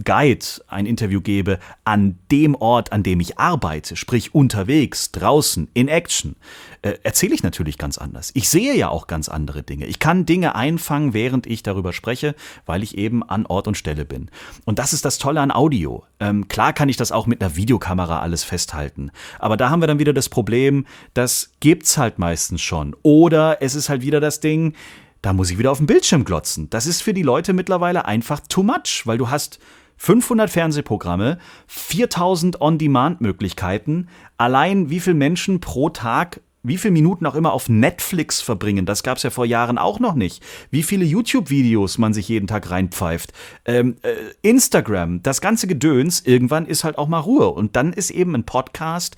Guide 0.05 0.45
ein 0.69 0.87
Interview 0.87 1.21
gebe 1.21 1.59
an 1.85 2.19
dem 2.31 2.55
Ort, 2.55 2.93
an 2.93 3.03
dem 3.03 3.21
ich 3.21 3.39
arbeite, 3.39 3.97
sprich 3.97 4.35
unterwegs, 4.35 5.13
draußen, 5.13 5.69
in 5.75 5.89
Action, 5.89 6.37
äh, 6.83 6.95
erzähle 7.03 7.35
ich 7.35 7.43
natürlich 7.43 7.79
ganz 7.79 7.99
anders. 7.99 8.31
Ich 8.35 8.49
sehe 8.49 8.75
ja 8.75 8.89
auch 8.89 9.07
ganz 9.07 9.29
andere 9.29 9.63
Dinge. 9.63 9.87
Ich 9.87 9.99
kann 9.99 10.27
Dinge 10.27 10.55
einfangen, 10.55 11.15
während 11.15 11.47
ich 11.47 11.63
darüber 11.63 11.93
spreche, 11.93 12.35
weil 12.67 12.83
ich 12.83 12.97
eben 12.97 13.23
an 13.23 13.47
Ort 13.47 13.69
und 13.69 13.77
Stelle 13.77 14.05
bin. 14.05 14.31
Und 14.65 14.79
das 14.79 14.93
ist 14.93 15.05
das 15.05 15.19
Tolle 15.19 15.41
an 15.41 15.51
Audio. 15.51 16.05
Ähm, 16.19 16.49
klar 16.49 16.73
kann 16.73 16.89
ich 16.89 16.97
das 16.97 17.13
auch 17.13 17.27
mit 17.27 17.41
einer 17.41 17.57
Videokamera 17.57 18.21
alles 18.21 18.45
festhalten. 18.45 19.11
Aber 19.39 19.57
da 19.57 19.71
haben 19.71 19.83
wir 19.83 19.87
dann 19.87 19.99
wieder 19.99 20.13
das 20.13 20.29
Problem, 20.29 20.87
das 21.15 21.53
gibt's 21.61 21.99
halt 21.99 22.19
meistens 22.19 22.63
schon. 22.63 22.97
Oder 23.03 23.63
es 23.63 23.75
ist 23.75 23.89
halt 23.89 24.03
wieder 24.03 24.21
das 24.21 24.41
Ding, 24.41 24.75
da 25.23 25.33
muss 25.33 25.51
ich 25.51 25.59
wieder 25.59 25.71
auf 25.71 25.79
den 25.79 25.87
Bildschirm 25.87 26.25
glotzen. 26.25 26.69
Das 26.71 26.87
ist 26.87 27.03
für 27.03 27.15
die 27.15 27.23
Leute 27.23 27.53
mittlerweile 27.53 28.05
einfach 28.05 28.41
too 28.41 28.63
much, 28.63 29.03
weil 29.05 29.19
du 29.19 29.31
hast 29.31 29.61
500 29.97 30.51
Fernsehprogramme, 30.51 31.39
4000 31.69 32.61
On-Demand-Möglichkeiten. 32.61 34.09
Allein 34.37 34.91
wie 34.91 35.01
viele 35.01 35.15
Menschen 35.15 35.61
pro 35.61 35.89
Tag 35.89 36.41
wie 36.65 36.79
viele 36.79 36.93
Minuten 36.93 37.27
auch 37.27 37.35
immer 37.35 37.53
auf 37.53 37.69
Netflix 37.69 38.41
verbringen. 38.41 38.87
Das 38.87 39.03
gab 39.03 39.17
es 39.17 39.25
ja 39.25 39.31
vor 39.31 39.45
Jahren 39.45 39.79
auch 39.79 39.99
noch 39.99 40.15
nicht. 40.15 40.43
Wie 40.71 40.85
viele 40.85 41.05
YouTube-Videos 41.05 41.99
man 41.99 42.15
sich 42.15 42.29
jeden 42.29 42.47
Tag 42.47 42.71
reinpfeift. 42.71 43.33
Ähm, 43.65 43.97
äh, 44.03 44.15
Instagram, 44.43 45.23
das 45.23 45.41
ganze 45.41 45.67
Gedöns, 45.67 46.21
irgendwann 46.21 46.67
ist 46.67 46.85
halt 46.85 46.99
auch 46.99 47.09
mal 47.09 47.19
Ruhe. 47.19 47.49
Und 47.49 47.75
dann 47.75 47.93
ist 47.93 48.11
eben 48.11 48.35
ein 48.37 48.45
Podcast 48.45 49.17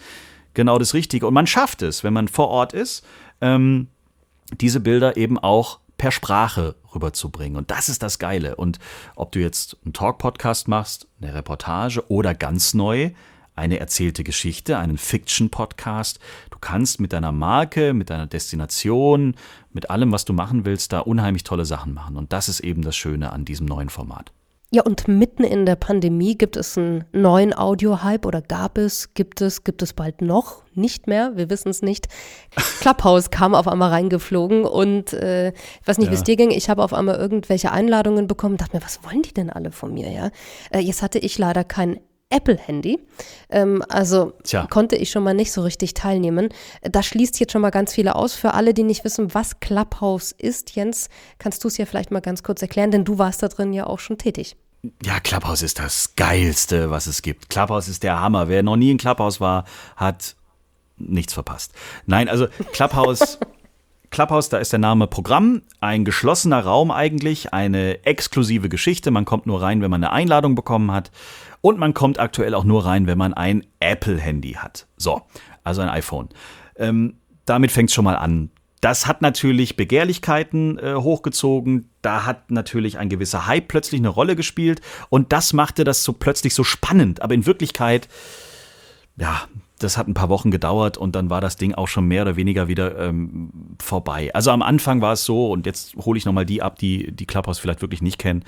genau 0.55 0.79
das 0.79 0.95
Richtige. 0.95 1.27
Und 1.27 1.35
man 1.35 1.47
schafft 1.47 1.83
es, 1.83 2.03
wenn 2.03 2.15
man 2.15 2.29
vor 2.29 2.49
Ort 2.49 2.73
ist, 2.73 3.05
ähm, 3.43 3.89
diese 4.61 4.81
Bilder 4.81 5.17
eben 5.19 5.39
auch 5.39 5.81
per 5.97 6.11
Sprache 6.11 6.77
rüberzubringen. 6.95 7.57
Und 7.57 7.71
das 7.71 7.89
ist 7.89 8.03
das 8.03 8.19
Geile. 8.19 8.57
Und 8.57 8.79
ob 9.17 9.33
du 9.33 9.41
jetzt 9.41 9.77
einen 9.85 9.93
Talk-Podcast 9.93 10.69
machst, 10.69 11.09
eine 11.21 11.35
Reportage 11.35 12.03
oder 12.11 12.35
ganz 12.35 12.75
neu 12.75 13.11
eine 13.57 13.79
erzählte 13.79 14.25
Geschichte, 14.25 14.79
einen 14.79 14.99
Fiction-Podcast, 14.99 16.19
du 16.51 16.59
kannst 16.59 17.01
mit 17.01 17.13
deiner 17.13 17.33
Marke, 17.33 17.95
mit 17.95 18.11
deiner 18.11 18.27
Destination, 18.27 19.37
mit 19.73 19.91
allem, 19.91 20.13
was 20.13 20.25
du 20.25 20.33
machen 20.33 20.65
willst, 20.65 20.93
da 20.93 21.01
unheimlich 21.01 21.45
tolle 21.45 21.65
Sachen 21.65 21.95
machen. 21.95 22.17
Und 22.17 22.33
das 22.33 22.49
ist 22.49 22.61
eben 22.61 22.83
das 22.83 22.97
Schöne 22.97 23.33
an 23.33 23.45
diesem 23.45 23.67
neuen 23.67 23.91
Format. 23.91 24.33
Ja, 24.75 24.83
und 24.83 25.07
mitten 25.07 25.45
in 25.45 25.67
der 25.67 25.77
Pandemie 25.77 26.37
gibt 26.37 26.57
es 26.57 26.77
einen 26.77 27.05
neuen 27.13 27.57
Audio-Hype 27.57 28.27
oder 28.27 28.43
gab 28.43 28.77
es, 28.77 29.15
gibt 29.15 29.41
es, 29.41 29.63
gibt 29.63 29.83
es 29.83 29.93
bald 29.93 30.21
noch, 30.21 30.65
nicht 30.75 31.07
mehr, 31.07 31.37
wir 31.37 31.49
wissen 31.49 31.69
es 31.69 31.81
nicht. 31.81 32.09
Clubhouse 32.81 33.31
kam 33.31 33.55
auf 33.55 33.69
einmal 33.69 33.91
reingeflogen 33.91 34.65
und 34.65 35.13
äh, 35.13 35.51
ich 35.51 35.87
weiß 35.87 35.99
nicht, 35.99 36.09
ja. 36.09 36.11
wie 36.11 36.17
es 36.17 36.25
dir 36.25 36.35
ging, 36.35 36.51
ich 36.51 36.69
habe 36.69 36.83
auf 36.83 36.93
einmal 36.93 37.15
irgendwelche 37.15 37.71
Einladungen 37.71 38.27
bekommen, 38.27 38.57
dachte 38.57 38.77
mir, 38.77 38.83
was 38.83 39.05
wollen 39.05 39.23
die 39.23 39.33
denn 39.33 39.49
alle 39.49 39.71
von 39.71 39.95
mir, 39.95 40.11
ja? 40.11 40.31
Äh, 40.73 40.81
jetzt 40.81 41.03
hatte 41.03 41.21
ich 41.21 41.39
leider 41.39 41.63
kein 41.63 42.01
Apple-Handy. 42.35 42.99
Ähm, 43.49 43.83
also 43.89 44.33
Tja. 44.43 44.67
konnte 44.69 44.97
ich 44.97 45.11
schon 45.11 45.23
mal 45.23 45.35
nicht 45.35 45.53
so 45.53 45.63
richtig 45.63 45.95
teilnehmen. 45.95 46.49
Das 46.83 47.07
schließt 47.07 47.39
jetzt 47.41 47.53
schon 47.53 47.63
mal 47.63 47.71
ganz 47.71 47.93
viele 47.93 48.17
aus. 48.17 48.35
Für 48.35 48.55
alle, 48.55 48.75
die 48.75 48.83
nicht 48.83 49.05
wissen, 49.05 49.33
was 49.35 49.61
Clubhouse 49.61 50.33
ist, 50.33 50.75
Jens, 50.75 51.09
kannst 51.39 51.63
du 51.65 51.69
es 51.69 51.77
ja 51.77 51.87
vielleicht 51.87 52.11
mal 52.11 52.21
ganz 52.21 52.43
kurz 52.43 52.61
erklären, 52.61 52.91
denn 52.91 53.05
du 53.05 53.19
warst 53.19 53.43
da 53.43 53.49
drin 53.49 53.73
ja 53.73 53.87
auch 53.87 54.01
schon 54.01 54.19
tätig. 54.19 54.57
Ja, 55.03 55.21
Clubhouse 55.21 55.63
ist 55.63 55.79
das 55.79 56.15
Geilste, 56.17 56.91
was 56.91 57.07
es 57.07 57.23
gibt. 57.23 57.49
Clubhouse 57.49 57.89
ist 57.89 58.03
der 58.03 58.21
Hammer. 58.21 58.49
Wer 58.49 58.63
noch 58.63 58.77
nie 58.77 58.91
in 58.91 58.99
Clubhouse 58.99 59.41
war, 59.41 59.65
hat 59.97 60.37
nichts 60.97 61.33
verpasst. 61.33 61.73
Nein, 62.07 62.29
also 62.29 62.49
Clubhouse. 62.73 63.39
Clubhouse, 64.11 64.49
da 64.49 64.59
ist 64.59 64.71
der 64.71 64.79
Name 64.79 65.09
Programm, 65.09 65.63
ein 65.81 66.05
geschlossener 66.05 66.61
Raum 66.61 66.93
eigentlich, 66.93 67.53
eine 67.53 68.05
exklusive 68.07 68.69
Geschichte. 68.69 69.11
Man 69.11 69.25
kommt 69.25 69.47
nur 69.47 69.61
rein, 69.61 69.83
wenn 69.83 69.91
man 69.91 70.05
eine 70.05 70.13
Einladung 70.13 70.55
bekommen 70.55 70.93
hat. 70.93 71.11
Und 71.65 71.79
man 71.79 71.95
kommt 71.95 72.19
aktuell 72.19 72.55
auch 72.55 72.65
nur 72.65 72.85
rein, 72.85 73.07
wenn 73.07 73.17
man 73.17 73.33
ein 73.33 73.65
Apple-Handy 73.81 74.53
hat. 74.53 74.87
So, 74.99 75.23
also 75.63 75.81
ein 75.81 75.89
iPhone. 75.89 76.29
Ähm, 76.77 77.15
damit 77.47 77.73
fängt 77.73 77.89
es 77.89 77.95
schon 77.95 78.05
mal 78.05 78.17
an. 78.17 78.51
Das 78.83 79.07
hat 79.07 79.23
natürlich 79.23 79.75
Begehrlichkeiten 79.75 80.79
äh, 80.79 80.97
hochgezogen. 80.97 81.89
Da 82.03 82.27
hat 82.27 82.51
natürlich 82.51 82.99
ein 82.99 83.09
gewisser 83.09 83.47
Hype 83.47 83.67
plötzlich 83.69 84.03
eine 84.03 84.11
Rolle 84.11 84.37
gespielt. 84.37 84.83
Und 85.09 85.33
das 85.33 85.55
machte 85.55 85.85
das 85.85 86.05
so 86.05 86.13
plötzlich 86.13 86.53
so 86.53 86.65
spannend. 86.65 87.23
Aber 87.23 87.33
in 87.33 87.47
Wirklichkeit, 87.47 88.09
ja, 89.17 89.49
das 89.85 89.97
hat 89.97 90.09
ein 90.09 90.15
paar 90.15 90.29
Wochen 90.29 90.51
gedauert 90.51 90.97
und 90.97 91.15
dann 91.15 91.31
war 91.31 91.41
das 91.41 91.57
Ding 91.57 91.75
auch 91.75 91.89
schon 91.89 92.07
mehr 92.07 92.23
oder 92.23 92.37
weniger 92.37 92.67
wieder 92.67 92.99
ähm, 92.99 93.51
vorbei. 93.81 94.35
Also 94.35 94.51
am 94.51 94.63
Anfang 94.63 95.01
war 95.01 95.13
es 95.13 95.25
so, 95.25 95.51
und 95.53 95.67
jetzt 95.67 95.95
hole 95.97 96.19
ich 96.19 96.25
nochmal 96.25 96.47
die 96.47 96.63
ab, 96.63 96.79
die 96.79 97.13
die 97.13 97.27
Clubhouse 97.27 97.59
vielleicht 97.59 97.83
wirklich 97.83 98.03
nicht 98.03 98.19
kennen. 98.19 98.45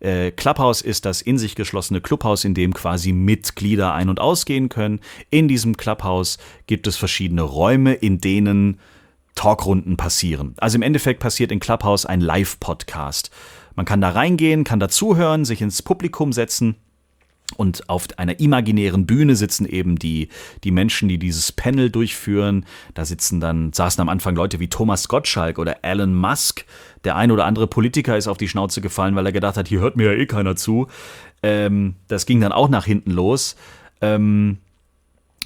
Äh, 0.00 0.32
Clubhouse 0.32 0.82
ist 0.82 1.06
das 1.06 1.22
in 1.22 1.38
sich 1.38 1.54
geschlossene 1.54 2.00
Clubhaus, 2.00 2.44
in 2.44 2.54
dem 2.54 2.74
quasi 2.74 3.12
Mitglieder 3.12 3.94
ein- 3.94 4.08
und 4.08 4.20
ausgehen 4.20 4.68
können. 4.68 5.00
In 5.30 5.48
diesem 5.48 5.76
Clubhouse 5.76 6.38
gibt 6.66 6.86
es 6.86 6.96
verschiedene 6.96 7.42
Räume, 7.42 7.94
in 7.94 8.20
denen 8.20 8.78
Talkrunden 9.34 9.96
passieren. 9.96 10.54
Also 10.58 10.76
im 10.76 10.82
Endeffekt 10.82 11.20
passiert 11.20 11.52
in 11.52 11.60
Clubhouse 11.60 12.04
ein 12.04 12.20
Live-Podcast. 12.20 13.30
Man 13.76 13.86
kann 13.86 14.00
da 14.00 14.10
reingehen, 14.10 14.64
kann 14.64 14.80
dazuhören, 14.80 15.44
sich 15.44 15.62
ins 15.62 15.82
Publikum 15.82 16.32
setzen. 16.32 16.76
Und 17.56 17.88
auf 17.88 18.06
einer 18.16 18.40
imaginären 18.40 19.06
Bühne 19.06 19.36
sitzen 19.36 19.66
eben 19.66 19.96
die, 19.98 20.28
die 20.64 20.70
Menschen, 20.70 21.08
die 21.08 21.18
dieses 21.18 21.52
Panel 21.52 21.90
durchführen. 21.90 22.64
Da 22.94 23.04
sitzen 23.04 23.40
dann, 23.40 23.72
saßen 23.72 24.00
am 24.00 24.08
Anfang 24.08 24.36
Leute 24.36 24.60
wie 24.60 24.68
Thomas 24.68 25.08
Gottschalk 25.08 25.58
oder 25.58 25.84
Elon 25.84 26.14
Musk. 26.14 26.64
Der 27.04 27.16
ein 27.16 27.30
oder 27.30 27.46
andere 27.46 27.66
Politiker 27.66 28.16
ist 28.16 28.28
auf 28.28 28.38
die 28.38 28.48
Schnauze 28.48 28.80
gefallen, 28.80 29.16
weil 29.16 29.26
er 29.26 29.32
gedacht 29.32 29.56
hat, 29.56 29.68
hier 29.68 29.80
hört 29.80 29.96
mir 29.96 30.12
ja 30.12 30.18
eh 30.18 30.26
keiner 30.26 30.56
zu. 30.56 30.86
Ähm, 31.42 31.94
das 32.08 32.26
ging 32.26 32.40
dann 32.40 32.52
auch 32.52 32.68
nach 32.68 32.84
hinten 32.84 33.10
los. 33.10 33.56
Ähm, 34.00 34.58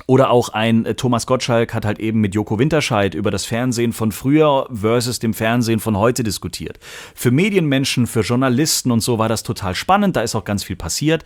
oder 0.06 0.30
auch 0.30 0.50
ein 0.50 0.84
äh, 0.84 0.94
Thomas 0.94 1.26
Gottschalk 1.26 1.72
hat 1.72 1.84
halt 1.84 1.98
eben 1.98 2.20
mit 2.20 2.34
Joko 2.34 2.58
Winterscheid 2.58 3.14
über 3.14 3.30
das 3.30 3.44
Fernsehen 3.44 3.92
von 3.92 4.12
früher 4.12 4.68
versus 4.72 5.18
dem 5.18 5.34
Fernsehen 5.34 5.80
von 5.80 5.96
heute 5.96 6.22
diskutiert. 6.22 6.78
Für 7.14 7.30
Medienmenschen, 7.30 8.06
für 8.06 8.20
Journalisten 8.20 8.90
und 8.90 9.00
so 9.00 9.18
war 9.18 9.28
das 9.28 9.42
total 9.44 9.74
spannend, 9.74 10.16
da 10.16 10.22
ist 10.22 10.34
auch 10.34 10.44
ganz 10.44 10.64
viel 10.64 10.76
passiert. 10.76 11.24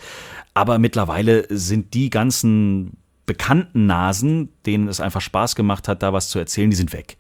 Aber 0.55 0.79
mittlerweile 0.79 1.47
sind 1.49 1.95
die 1.95 2.11
ganzen 2.11 2.99
bekannten 3.27 3.87
Nasen, 3.87 4.51
denen 4.65 4.89
es 4.89 5.01
einfach 5.01 5.21
Spaß 5.21 5.55
gemacht 5.55 5.89
hat, 5.89 6.03
da 6.03 6.13
was 6.13 6.29
zu 6.29 6.39
erzählen, 6.39 6.71
die 6.71 6.77
sind 6.77 6.93
weg. 6.93 7.17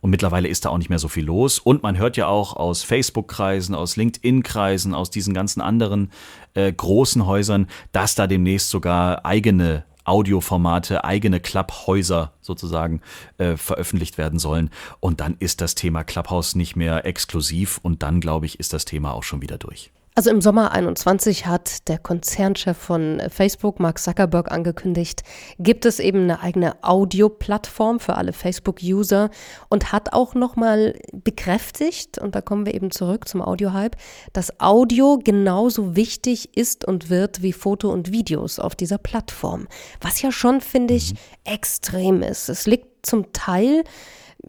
Und 0.00 0.10
mittlerweile 0.10 0.48
ist 0.48 0.64
da 0.64 0.70
auch 0.70 0.78
nicht 0.78 0.88
mehr 0.88 0.98
so 0.98 1.08
viel 1.08 1.24
los. 1.24 1.58
Und 1.58 1.82
man 1.82 1.98
hört 1.98 2.16
ja 2.16 2.26
auch 2.26 2.56
aus 2.56 2.82
Facebook-Kreisen, 2.82 3.74
aus 3.74 3.96
LinkedIn-Kreisen, 3.96 4.94
aus 4.94 5.10
diesen 5.10 5.34
ganzen 5.34 5.60
anderen 5.60 6.10
äh, 6.54 6.72
großen 6.72 7.26
Häusern, 7.26 7.68
dass 7.92 8.14
da 8.14 8.26
demnächst 8.26 8.70
sogar 8.70 9.26
eigene 9.26 9.84
Audioformate, 10.10 11.04
eigene 11.04 11.40
Clubhäuser 11.40 12.32
sozusagen 12.40 13.00
äh, 13.38 13.56
veröffentlicht 13.56 14.18
werden 14.18 14.38
sollen. 14.38 14.70
Und 14.98 15.20
dann 15.20 15.36
ist 15.38 15.60
das 15.60 15.74
Thema 15.74 16.04
Clubhouse 16.04 16.56
nicht 16.56 16.76
mehr 16.76 17.06
exklusiv 17.06 17.78
und 17.82 18.02
dann, 18.02 18.20
glaube 18.20 18.46
ich, 18.46 18.58
ist 18.58 18.72
das 18.72 18.84
Thema 18.84 19.12
auch 19.12 19.22
schon 19.22 19.40
wieder 19.40 19.56
durch. 19.56 19.90
Also 20.16 20.30
im 20.30 20.40
Sommer 20.40 20.72
21 20.72 21.46
hat 21.46 21.88
der 21.88 21.98
Konzernchef 21.98 22.76
von 22.76 23.22
Facebook, 23.30 23.78
Mark 23.78 24.00
Zuckerberg, 24.00 24.50
angekündigt, 24.50 25.22
gibt 25.60 25.86
es 25.86 26.00
eben 26.00 26.24
eine 26.24 26.40
eigene 26.40 26.82
Audioplattform 26.82 28.00
für 28.00 28.16
alle 28.16 28.32
Facebook-User 28.32 29.30
und 29.68 29.92
hat 29.92 30.12
auch 30.12 30.34
nochmal 30.34 30.98
bekräftigt, 31.12 32.18
und 32.18 32.34
da 32.34 32.40
kommen 32.40 32.66
wir 32.66 32.74
eben 32.74 32.90
zurück 32.90 33.28
zum 33.28 33.40
Audio-Hype, 33.40 33.96
dass 34.32 34.58
Audio 34.58 35.20
genauso 35.22 35.94
wichtig 35.94 36.56
ist 36.56 36.84
und 36.84 37.08
wird 37.08 37.42
wie 37.42 37.52
Foto 37.52 37.90
und 37.90 38.10
Videos 38.10 38.58
auf 38.58 38.74
dieser 38.74 38.98
Plattform. 38.98 39.68
Was 40.00 40.20
ja 40.22 40.32
schon, 40.32 40.60
finde 40.60 40.94
ich, 40.94 41.12
mhm. 41.12 41.16
extrem 41.44 42.22
ist. 42.22 42.48
Es 42.48 42.66
liegt 42.66 43.06
zum 43.06 43.32
Teil 43.32 43.84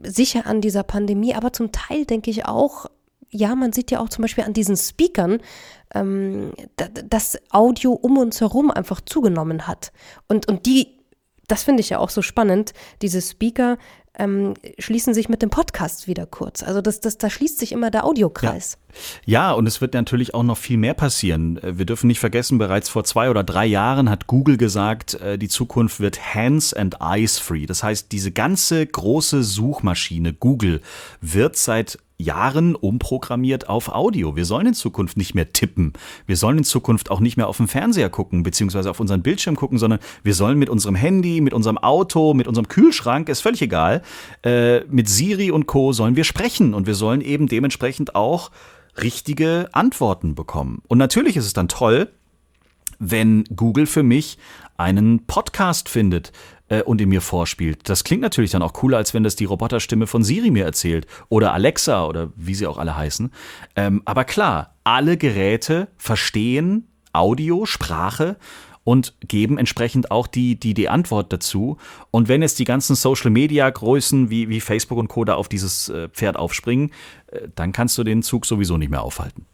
sicher 0.01 0.47
an 0.47 0.61
dieser 0.61 0.83
Pandemie, 0.83 1.35
aber 1.35 1.53
zum 1.53 1.71
Teil 1.71 2.05
denke 2.05 2.31
ich 2.31 2.45
auch 2.45 2.87
ja, 3.31 3.55
man 3.55 3.73
sieht 3.73 3.91
ja 3.91 3.99
auch 3.99 4.09
zum 4.09 4.21
Beispiel 4.21 4.43
an 4.43 4.53
diesen 4.53 4.77
Speakern, 4.77 5.39
ähm, 5.93 6.51
dass 6.75 7.37
Audio 7.49 7.93
um 7.93 8.17
uns 8.17 8.41
herum 8.41 8.71
einfach 8.71 9.01
zugenommen 9.01 9.67
hat. 9.67 9.91
Und, 10.27 10.47
und 10.47 10.65
die, 10.65 10.99
das 11.47 11.63
finde 11.63 11.81
ich 11.81 11.89
ja 11.89 11.99
auch 11.99 12.09
so 12.09 12.21
spannend, 12.21 12.73
diese 13.01 13.21
Speaker 13.21 13.77
ähm, 14.17 14.55
schließen 14.77 15.13
sich 15.13 15.29
mit 15.29 15.41
dem 15.41 15.49
Podcast 15.49 16.07
wieder 16.07 16.25
kurz. 16.25 16.63
Also 16.63 16.81
das, 16.81 16.99
das, 16.99 17.17
da 17.17 17.29
schließt 17.29 17.57
sich 17.57 17.71
immer 17.71 17.91
der 17.91 18.03
Audiokreis. 18.03 18.77
Ja. 19.25 19.49
ja, 19.49 19.51
und 19.53 19.67
es 19.67 19.79
wird 19.79 19.93
natürlich 19.93 20.33
auch 20.33 20.43
noch 20.43 20.57
viel 20.57 20.77
mehr 20.77 20.93
passieren. 20.93 21.59
Wir 21.63 21.85
dürfen 21.85 22.07
nicht 22.07 22.19
vergessen, 22.19 22.57
bereits 22.57 22.89
vor 22.89 23.05
zwei 23.05 23.29
oder 23.29 23.43
drei 23.43 23.65
Jahren 23.65 24.09
hat 24.09 24.27
Google 24.27 24.57
gesagt, 24.57 25.13
äh, 25.15 25.37
die 25.37 25.47
Zukunft 25.47 26.01
wird 26.01 26.35
Hands 26.35 26.73
and 26.73 26.97
Eyes 26.99 27.39
Free. 27.39 27.65
Das 27.65 27.83
heißt, 27.83 28.11
diese 28.11 28.31
ganze 28.31 28.85
große 28.85 29.43
Suchmaschine 29.43 30.33
Google 30.33 30.81
wird 31.21 31.55
seit 31.55 31.97
Jahren 32.21 32.75
umprogrammiert 32.75 33.69
auf 33.69 33.89
Audio. 33.89 34.35
Wir 34.35 34.45
sollen 34.45 34.67
in 34.67 34.73
Zukunft 34.73 35.17
nicht 35.17 35.35
mehr 35.35 35.53
tippen. 35.53 35.93
Wir 36.25 36.37
sollen 36.37 36.59
in 36.59 36.63
Zukunft 36.63 37.11
auch 37.11 37.19
nicht 37.19 37.37
mehr 37.37 37.47
auf 37.47 37.57
den 37.57 37.67
Fernseher 37.67 38.09
gucken, 38.09 38.43
beziehungsweise 38.43 38.89
auf 38.89 38.99
unseren 38.99 39.21
Bildschirm 39.21 39.55
gucken, 39.55 39.77
sondern 39.77 39.99
wir 40.23 40.33
sollen 40.33 40.57
mit 40.59 40.69
unserem 40.69 40.95
Handy, 40.95 41.41
mit 41.41 41.53
unserem 41.53 41.77
Auto, 41.77 42.33
mit 42.33 42.47
unserem 42.47 42.67
Kühlschrank, 42.67 43.29
ist 43.29 43.41
völlig 43.41 43.61
egal, 43.61 44.01
äh, 44.43 44.81
mit 44.85 45.09
Siri 45.09 45.51
und 45.51 45.65
Co. 45.65 45.93
sollen 45.93 46.15
wir 46.15 46.23
sprechen 46.23 46.73
und 46.73 46.87
wir 46.87 46.95
sollen 46.95 47.21
eben 47.21 47.47
dementsprechend 47.47 48.15
auch 48.15 48.51
richtige 49.01 49.69
Antworten 49.71 50.35
bekommen. 50.35 50.81
Und 50.87 50.97
natürlich 50.97 51.37
ist 51.37 51.45
es 51.45 51.53
dann 51.53 51.67
toll, 51.67 52.09
wenn 53.01 53.43
Google 53.55 53.87
für 53.87 54.03
mich 54.03 54.37
einen 54.77 55.25
Podcast 55.25 55.89
findet, 55.89 56.31
äh, 56.71 56.81
und 56.83 57.01
in 57.01 57.09
mir 57.09 57.21
vorspielt. 57.21 57.89
Das 57.89 58.03
klingt 58.03 58.21
natürlich 58.21 58.51
dann 58.51 58.61
auch 58.61 58.73
cooler, 58.73 58.97
als 58.97 59.13
wenn 59.13 59.23
das 59.23 59.35
die 59.35 59.45
Roboterstimme 59.45 60.07
von 60.07 60.23
Siri 60.23 60.49
mir 60.49 60.65
erzählt 60.65 61.05
oder 61.29 61.53
Alexa 61.53 62.05
oder 62.05 62.31
wie 62.35 62.55
sie 62.55 62.65
auch 62.65 62.77
alle 62.77 62.95
heißen. 62.95 63.31
Ähm, 63.75 64.01
aber 64.05 64.23
klar, 64.23 64.75
alle 64.83 65.17
Geräte 65.17 65.89
verstehen 65.97 66.87
Audio, 67.13 67.65
Sprache 67.65 68.37
und 68.83 69.13
geben 69.27 69.57
entsprechend 69.57 70.09
auch 70.09 70.27
die, 70.27 70.59
die, 70.59 70.73
die 70.73 70.89
Antwort 70.89 71.31
dazu. 71.31 71.77
Und 72.09 72.29
wenn 72.29 72.41
jetzt 72.41 72.57
die 72.57 72.63
ganzen 72.63 72.95
Social-Media-Größen 72.95 74.29
wie, 74.29 74.49
wie 74.49 74.61
Facebook 74.61 74.97
und 74.97 75.09
Co. 75.09 75.25
da 75.25 75.35
auf 75.35 75.49
dieses 75.49 75.89
äh, 75.89 76.07
Pferd 76.09 76.37
aufspringen, 76.37 76.91
äh, 77.27 77.49
dann 77.53 77.73
kannst 77.73 77.97
du 77.97 78.03
den 78.03 78.23
Zug 78.23 78.45
sowieso 78.45 78.77
nicht 78.77 78.89
mehr 78.89 79.03
aufhalten. 79.03 79.45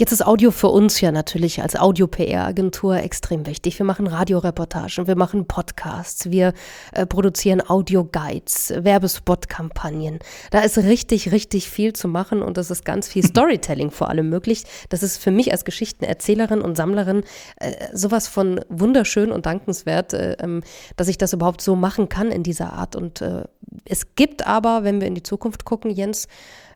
Jetzt 0.00 0.12
ist 0.12 0.24
Audio 0.24 0.52
für 0.52 0.68
uns 0.68 1.00
ja 1.00 1.10
natürlich 1.10 1.60
als 1.60 1.74
Audio-PR-Agentur 1.74 2.98
extrem 2.98 3.46
wichtig. 3.46 3.80
Wir 3.80 3.84
machen 3.84 4.06
Radioreportagen, 4.06 5.08
wir 5.08 5.16
machen 5.16 5.48
Podcasts, 5.48 6.30
wir 6.30 6.52
äh, 6.92 7.04
produzieren 7.04 7.60
Audio-Guides, 7.68 8.74
Werbespot-Kampagnen. 8.84 10.20
Da 10.52 10.60
ist 10.60 10.78
richtig, 10.78 11.32
richtig 11.32 11.68
viel 11.68 11.94
zu 11.94 12.06
machen 12.06 12.42
und 12.42 12.58
es 12.58 12.70
ist 12.70 12.84
ganz 12.84 13.08
viel 13.08 13.24
Storytelling 13.26 13.90
vor 13.90 14.08
allem 14.08 14.28
möglich. 14.28 14.62
Das 14.88 15.02
ist 15.02 15.18
für 15.18 15.32
mich 15.32 15.50
als 15.50 15.64
Geschichtenerzählerin 15.64 16.60
und 16.60 16.76
Sammlerin 16.76 17.24
äh, 17.56 17.72
sowas 17.92 18.28
von 18.28 18.60
wunderschön 18.68 19.32
und 19.32 19.46
dankenswert, 19.46 20.12
äh, 20.12 20.36
ähm, 20.38 20.62
dass 20.94 21.08
ich 21.08 21.18
das 21.18 21.32
überhaupt 21.32 21.60
so 21.60 21.74
machen 21.74 22.08
kann 22.08 22.30
in 22.30 22.44
dieser 22.44 22.72
Art. 22.72 22.94
Und 22.94 23.20
äh, 23.20 23.42
es 23.84 24.14
gibt 24.14 24.46
aber, 24.46 24.84
wenn 24.84 25.00
wir 25.00 25.08
in 25.08 25.16
die 25.16 25.24
Zukunft 25.24 25.64
gucken, 25.64 25.90
Jens, 25.90 26.28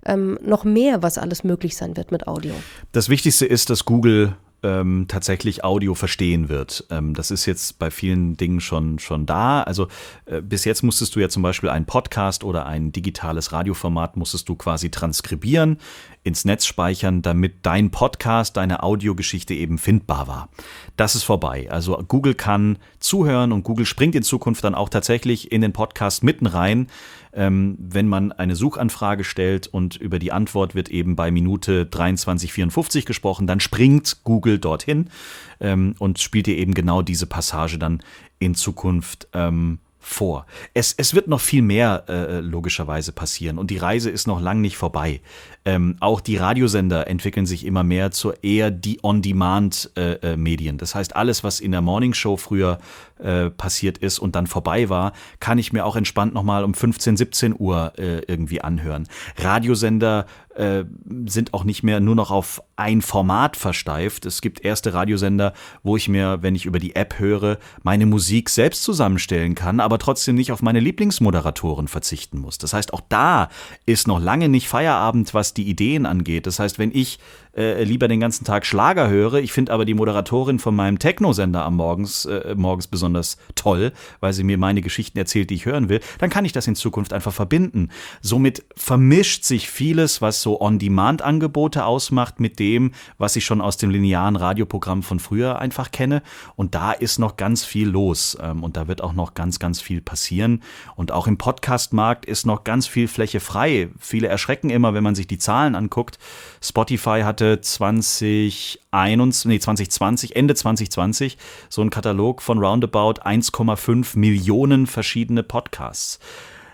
ähm, 0.07 0.38
noch 0.43 0.65
mehr, 0.65 1.03
was 1.03 1.19
alles 1.19 1.45
möglich 1.45 1.77
sein 1.77 1.97
wird 1.97 2.12
mit 2.12 2.27
Audio. 2.27 2.55
Das 2.93 3.09
Wichtigste 3.09 3.47
ist, 3.47 3.71
dass 3.71 3.85
Google 3.85 4.37
ähm, 4.62 5.07
tatsächlich 5.09 5.65
Audio 5.65 5.95
verstehen 5.95 6.49
wird. 6.49 6.87
Ähm, 6.91 7.15
das 7.15 7.31
ist 7.31 7.47
jetzt 7.47 7.79
bei 7.79 7.91
vielen 7.91 8.37
Dingen 8.37 8.61
schon, 8.61 8.99
schon 8.99 9.27
da. 9.27 9.62
Also 9.62 9.88
äh, 10.27 10.41
bis 10.41 10.65
jetzt 10.65 10.83
musstest 10.83 11.17
du 11.17 11.21
ja 11.21 11.29
zum 11.29 11.43
Beispiel 11.43 11.69
einen 11.69 11.87
Podcast 11.87 12.45
oder 12.45 12.67
ein 12.67 12.93
digitales 12.93 13.53
Radioformat 13.53 14.17
musstest 14.17 14.49
du 14.49 14.55
quasi 14.55 14.91
transkribieren, 14.91 15.79
ins 16.23 16.45
Netz 16.45 16.67
speichern, 16.67 17.23
damit 17.23 17.67
dein 17.67 17.91
Podcast, 17.91 18.57
deine 18.57 18.83
Audiogeschichte 18.85 19.55
eben 19.55 19.79
findbar 19.79 20.29
war. 20.29 20.49
Das 20.97 21.17
ist 21.17 21.25
vorbei. 21.25 21.69
Also 21.71 21.97
Google 22.07 22.35
kann 22.35 22.79
zuhören 23.01 23.51
und 23.51 23.65
Google 23.65 23.87
springt 23.87 24.15
in 24.15 24.23
Zukunft 24.23 24.62
dann 24.62 24.77
auch 24.77 24.88
tatsächlich 24.88 25.51
in 25.51 25.61
den 25.61 25.73
Podcast 25.73 26.23
mitten 26.23 26.47
rein 26.47 26.87
ähm, 27.33 27.77
wenn 27.79 28.09
man 28.09 28.33
eine 28.33 28.57
Suchanfrage 28.57 29.25
stellt 29.25 29.66
und 29.66 29.97
über 29.97 30.18
die 30.18 30.33
Antwort 30.33 30.75
wird 30.75 30.90
eben 30.90 31.16
bei 31.16 31.31
Minute 31.31 31.85
23,54 31.85 33.05
gesprochen, 33.05 33.47
dann 33.47 33.61
springt 33.61 34.25
Google 34.25 34.59
dorthin 34.59 35.09
ähm, 35.61 35.95
und 35.99 36.21
spielt 36.21 36.47
dir 36.47 36.57
eben 36.57 36.75
genau 36.75 37.03
diese 37.03 37.27
Passage 37.27 37.79
dann 37.79 38.03
in 38.38 38.55
Zukunft 38.55 39.29
ähm, 39.33 39.79
vor. 40.03 40.47
Es, 40.75 40.93
es 40.97 41.15
wird 41.15 41.29
noch 41.29 41.41
viel 41.41 41.62
mehr 41.62 42.05
äh, 42.09 42.41
logischerweise 42.41 43.12
passieren 43.12 43.59
und 43.59 43.71
die 43.71 43.79
Reise 43.79 44.11
ist 44.11 44.27
noch 44.27 44.41
lang 44.41 44.61
nicht 44.61 44.77
vorbei. 44.77 45.21
Ähm, 45.65 45.97
auch 46.01 46.21
die 46.21 46.37
Radiosender 46.37 47.07
entwickeln 47.07 47.47
sich 47.47 47.65
immer 47.65 47.85
mehr 47.85 48.11
zu 48.11 48.33
eher 48.43 48.73
die 48.73 48.99
On-Demand-Medien. 49.05 50.75
Äh, 50.75 50.77
äh, 50.77 50.79
das 50.79 50.97
heißt, 50.97 51.15
alles, 51.15 51.45
was 51.45 51.61
in 51.61 51.71
der 51.71 51.81
Morningshow 51.81 52.37
früher 52.37 52.79
äh, 53.21 53.49
passiert 53.49 53.99
ist 53.99 54.19
und 54.19 54.35
dann 54.35 54.49
vorbei 54.49 54.88
war, 54.88 55.12
kann 55.38 55.59
ich 55.59 55.73
mir 55.73 55.87
auch 55.87 55.95
entspannt 55.95 56.35
nochmal 56.35 56.65
um 56.65 56.75
15, 56.75 57.17
17 57.17 57.55
Uhr 57.57 57.93
äh, 57.97 58.23
irgendwie 58.27 58.61
anhören. 58.61 59.09
Radiosender 59.37 60.27
sind 61.25 61.55
auch 61.55 61.65
nicht 61.65 61.83
mehr 61.83 62.01
nur 62.01 62.15
noch 62.15 62.31
auf 62.31 62.62
ein 62.77 63.03
Format 63.03 63.57
versteift. 63.57 64.27
Es 64.27 64.41
gibt 64.41 64.65
erste 64.65 64.95
Radiosender, 64.95 65.53
wo 65.83 65.97
ich 65.97 66.09
mir, 66.09 66.43
wenn 66.43 66.55
ich 66.55 66.67
über 66.67 66.79
die 66.79 66.97
App 66.97 67.19
höre, 67.19 67.59
meine 67.83 68.07
Musik 68.07 68.49
selbst 68.49 68.83
zusammenstellen 68.83 69.55
kann, 69.55 69.81
aber 69.81 69.99
trotzdem 69.99 70.35
nicht 70.35 70.53
auf 70.53 70.63
meine 70.63 70.81
Lieblingsmoderatoren 70.81 71.89
verzichten 71.89 72.39
muss. 72.39 72.59
Das 72.59 72.73
heißt, 72.73 72.93
auch 72.93 73.03
da 73.09 73.49
ist 73.87 74.09
noch 74.09 74.21
lange 74.21 74.49
nicht 74.49 74.69
Feierabend, 74.69 75.35
was 75.35 75.55
die 75.55 75.69
Ideen 75.69 76.07
angeht. 76.07 76.47
Das 76.47 76.59
heißt, 76.59 76.79
wenn 76.79 76.93
ich 76.95 77.19
äh, 77.57 77.85
lieber 77.85 78.09
den 78.09 78.21
ganzen 78.21 78.45
Tag 78.45 78.65
Schlager 78.65 79.09
höre. 79.09 79.35
Ich 79.35 79.53
finde 79.53 79.73
aber 79.73 79.85
die 79.85 79.95
Moderatorin 79.95 80.59
von 80.59 80.75
meinem 80.75 80.99
Techno-Sender 80.99 81.65
am 81.65 81.77
Morgens, 81.77 82.25
äh, 82.25 82.55
morgens 82.57 82.87
besonders 82.87 83.37
toll, 83.55 83.93
weil 84.21 84.33
sie 84.33 84.45
mir 84.45 84.59
meine 84.59 84.81
Geschichten 84.81 85.19
erzählt, 85.19 85.51
die 85.51 85.57
ich 85.57 85.67
hören 85.67 85.89
will. 85.89 86.01
Dann 86.19 86.31
kann 86.31 86.45
ich 86.45 86.53
das 86.53 86.67
in 86.67 86.75
Zukunft 86.75 87.13
einfach 87.13 87.33
verbinden. 87.33 87.91
Somit 88.21 88.65
vermischt 88.75 89.45
sich 89.45 89.69
vieles, 89.69 90.23
was 90.23 90.43
so 90.43 90.61
On-Demand-Angebote 90.61 91.85
ausmacht, 91.85 92.41
mit 92.41 92.59
dem, 92.59 92.72
was 93.19 93.37
ich 93.37 93.45
schon 93.45 93.61
aus 93.61 93.77
dem 93.77 93.91
linearen 93.91 94.37
Radioprogramm 94.37 95.03
von 95.03 95.21
früher 95.21 95.59
einfach 95.59 95.91
kenne. 95.91 96.23
Und 96.57 96.75
da 96.75 96.93
ist 96.93 97.19
noch 97.19 97.37
ganz 97.37 97.65
viel 97.65 97.89
los. 97.89 98.39
Ähm, 98.41 98.65
und 98.65 98.77
da 98.77 98.89
wird 98.89 99.03
auch 99.03 99.13
noch 99.13 99.35
ganz, 99.35 99.59
ganz 99.59 99.81
viel 99.81 100.01
passieren. 100.01 100.63
Und 100.97 101.13
auch 101.13 101.27
im 101.27 101.39
Podcast-Markt 101.39 102.25
ist 102.25 102.47
noch 102.47 102.65
ganz 102.65 102.87
viel 102.87 103.09
Fläche 103.09 103.41
frei. 103.41 103.91
Viele 103.99 104.29
erschrecken 104.29 104.71
immer, 104.71 104.95
wenn 104.95 105.05
man 105.05 105.15
sich 105.15 105.27
die 105.27 105.39
Zahlen 105.39 105.75
anguckt. 105.75 106.19
Spotify 106.63 107.23
hatte 107.25 107.43
hatte 107.43 107.61
2021, 107.61 109.47
nee, 109.47 109.59
2020, 109.59 110.37
Ende 110.37 110.55
2020 110.55 111.39
so 111.69 111.83
ein 111.83 111.91
Katalog 111.91 112.41
von 112.43 112.59
roundabout 112.59 113.23
1,5 113.23 114.19
Millionen 114.19 114.87
verschiedene 114.87 115.43
Podcasts. 115.43 116.21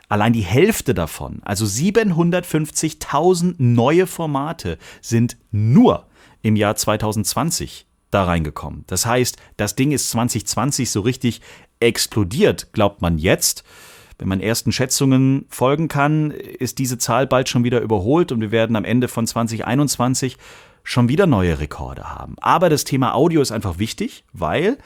Allein 0.08 0.32
die 0.32 0.42
Hälfte 0.42 0.94
davon, 0.94 1.40
also 1.44 1.66
750.000 1.66 3.56
neue 3.58 4.06
Formate, 4.06 4.78
sind 5.02 5.36
nur 5.50 6.06
im 6.42 6.56
Jahr 6.56 6.76
2020 6.76 7.86
da 8.10 8.24
reingekommen. 8.24 8.84
Das 8.86 9.04
heißt, 9.04 9.36
das 9.58 9.74
Ding 9.76 9.92
ist 9.92 10.10
2020 10.10 10.90
so 10.90 11.02
richtig 11.02 11.42
explodiert, 11.80 12.72
glaubt 12.72 13.02
man 13.02 13.18
jetzt. 13.18 13.64
Wenn 14.18 14.28
man 14.28 14.40
ersten 14.40 14.72
Schätzungen 14.72 15.44
folgen 15.48 15.88
kann, 15.88 16.30
ist 16.30 16.78
diese 16.78 16.98
Zahl 16.98 17.26
bald 17.26 17.48
schon 17.48 17.62
wieder 17.62 17.80
überholt 17.80 18.32
und 18.32 18.40
wir 18.40 18.50
werden 18.50 18.74
am 18.76 18.84
Ende 18.84 19.08
von 19.08 19.26
2021 19.26 20.38
schon 20.82 21.08
wieder 21.08 21.26
neue 21.26 21.60
Rekorde 21.60 22.10
haben. 22.10 22.34
Aber 22.40 22.70
das 22.70 22.84
Thema 22.84 23.14
Audio 23.14 23.42
ist 23.42 23.52
einfach 23.52 23.78
wichtig, 23.78 24.24
weil 24.32 24.78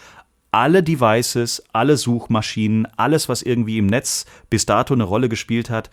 alle 0.53 0.83
Devices, 0.83 1.63
alle 1.73 1.97
Suchmaschinen, 1.97 2.87
alles, 2.97 3.29
was 3.29 3.43
irgendwie 3.43 3.79
im 3.79 3.87
Netz 3.87 4.27
bis 4.51 4.67
dato 4.67 4.95
eine 4.95 5.05
Rolle 5.05 5.29
gespielt 5.29 5.71
hat, 5.71 5.91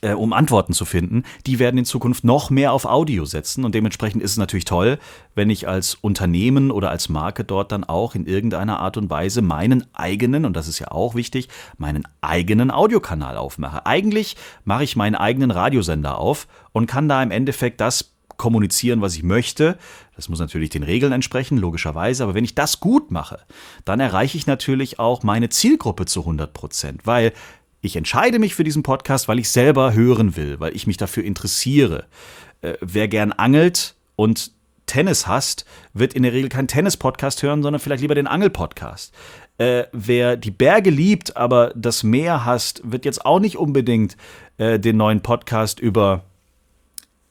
äh, 0.00 0.12
um 0.12 0.32
Antworten 0.32 0.72
zu 0.72 0.84
finden, 0.84 1.22
die 1.46 1.58
werden 1.58 1.78
in 1.78 1.84
Zukunft 1.84 2.24
noch 2.24 2.50
mehr 2.50 2.72
auf 2.72 2.84
Audio 2.84 3.24
setzen. 3.24 3.64
Und 3.64 3.74
dementsprechend 3.74 4.22
ist 4.22 4.32
es 4.32 4.36
natürlich 4.36 4.64
toll, 4.64 4.98
wenn 5.34 5.50
ich 5.50 5.68
als 5.68 5.94
Unternehmen 5.94 6.70
oder 6.70 6.90
als 6.90 7.08
Marke 7.08 7.44
dort 7.44 7.72
dann 7.72 7.84
auch 7.84 8.14
in 8.14 8.26
irgendeiner 8.26 8.80
Art 8.80 8.96
und 8.96 9.08
Weise 9.08 9.40
meinen 9.40 9.86
eigenen, 9.94 10.44
und 10.44 10.54
das 10.56 10.68
ist 10.68 10.78
ja 10.78 10.90
auch 10.90 11.14
wichtig, 11.14 11.48
meinen 11.78 12.06
eigenen 12.20 12.70
Audiokanal 12.70 13.36
aufmache. 13.36 13.86
Eigentlich 13.86 14.36
mache 14.64 14.84
ich 14.84 14.96
meinen 14.96 15.14
eigenen 15.14 15.50
Radiosender 15.50 16.18
auf 16.18 16.48
und 16.72 16.86
kann 16.86 17.08
da 17.08 17.22
im 17.22 17.30
Endeffekt 17.30 17.80
das 17.80 18.13
kommunizieren, 18.36 19.00
was 19.00 19.16
ich 19.16 19.22
möchte. 19.22 19.78
Das 20.16 20.28
muss 20.28 20.38
natürlich 20.38 20.70
den 20.70 20.82
Regeln 20.82 21.12
entsprechen, 21.12 21.58
logischerweise. 21.58 22.24
Aber 22.24 22.34
wenn 22.34 22.44
ich 22.44 22.54
das 22.54 22.80
gut 22.80 23.10
mache, 23.10 23.40
dann 23.84 24.00
erreiche 24.00 24.38
ich 24.38 24.46
natürlich 24.46 24.98
auch 24.98 25.22
meine 25.22 25.48
Zielgruppe 25.48 26.06
zu 26.06 26.20
100 26.20 26.52
Prozent, 26.52 27.06
weil 27.06 27.32
ich 27.80 27.96
entscheide 27.96 28.38
mich 28.38 28.54
für 28.54 28.64
diesen 28.64 28.82
Podcast, 28.82 29.28
weil 29.28 29.38
ich 29.38 29.50
selber 29.50 29.92
hören 29.92 30.36
will, 30.36 30.58
weil 30.58 30.74
ich 30.74 30.86
mich 30.86 30.96
dafür 30.96 31.24
interessiere. 31.24 32.06
Äh, 32.62 32.74
wer 32.80 33.08
gern 33.08 33.32
angelt 33.32 33.94
und 34.16 34.52
Tennis 34.86 35.26
hasst, 35.26 35.64
wird 35.92 36.14
in 36.14 36.22
der 36.22 36.32
Regel 36.32 36.48
keinen 36.48 36.68
Tennis-Podcast 36.68 37.42
hören, 37.42 37.62
sondern 37.62 37.80
vielleicht 37.80 38.02
lieber 38.02 38.14
den 38.14 38.26
Angel-Podcast. 38.26 39.14
Äh, 39.58 39.84
wer 39.92 40.36
die 40.36 40.50
Berge 40.50 40.90
liebt, 40.90 41.36
aber 41.36 41.72
das 41.76 42.02
Meer 42.02 42.44
hasst, 42.44 42.82
wird 42.84 43.04
jetzt 43.04 43.24
auch 43.24 43.38
nicht 43.38 43.56
unbedingt 43.56 44.16
äh, 44.58 44.78
den 44.78 44.96
neuen 44.96 45.20
Podcast 45.20 45.78
über 45.80 46.24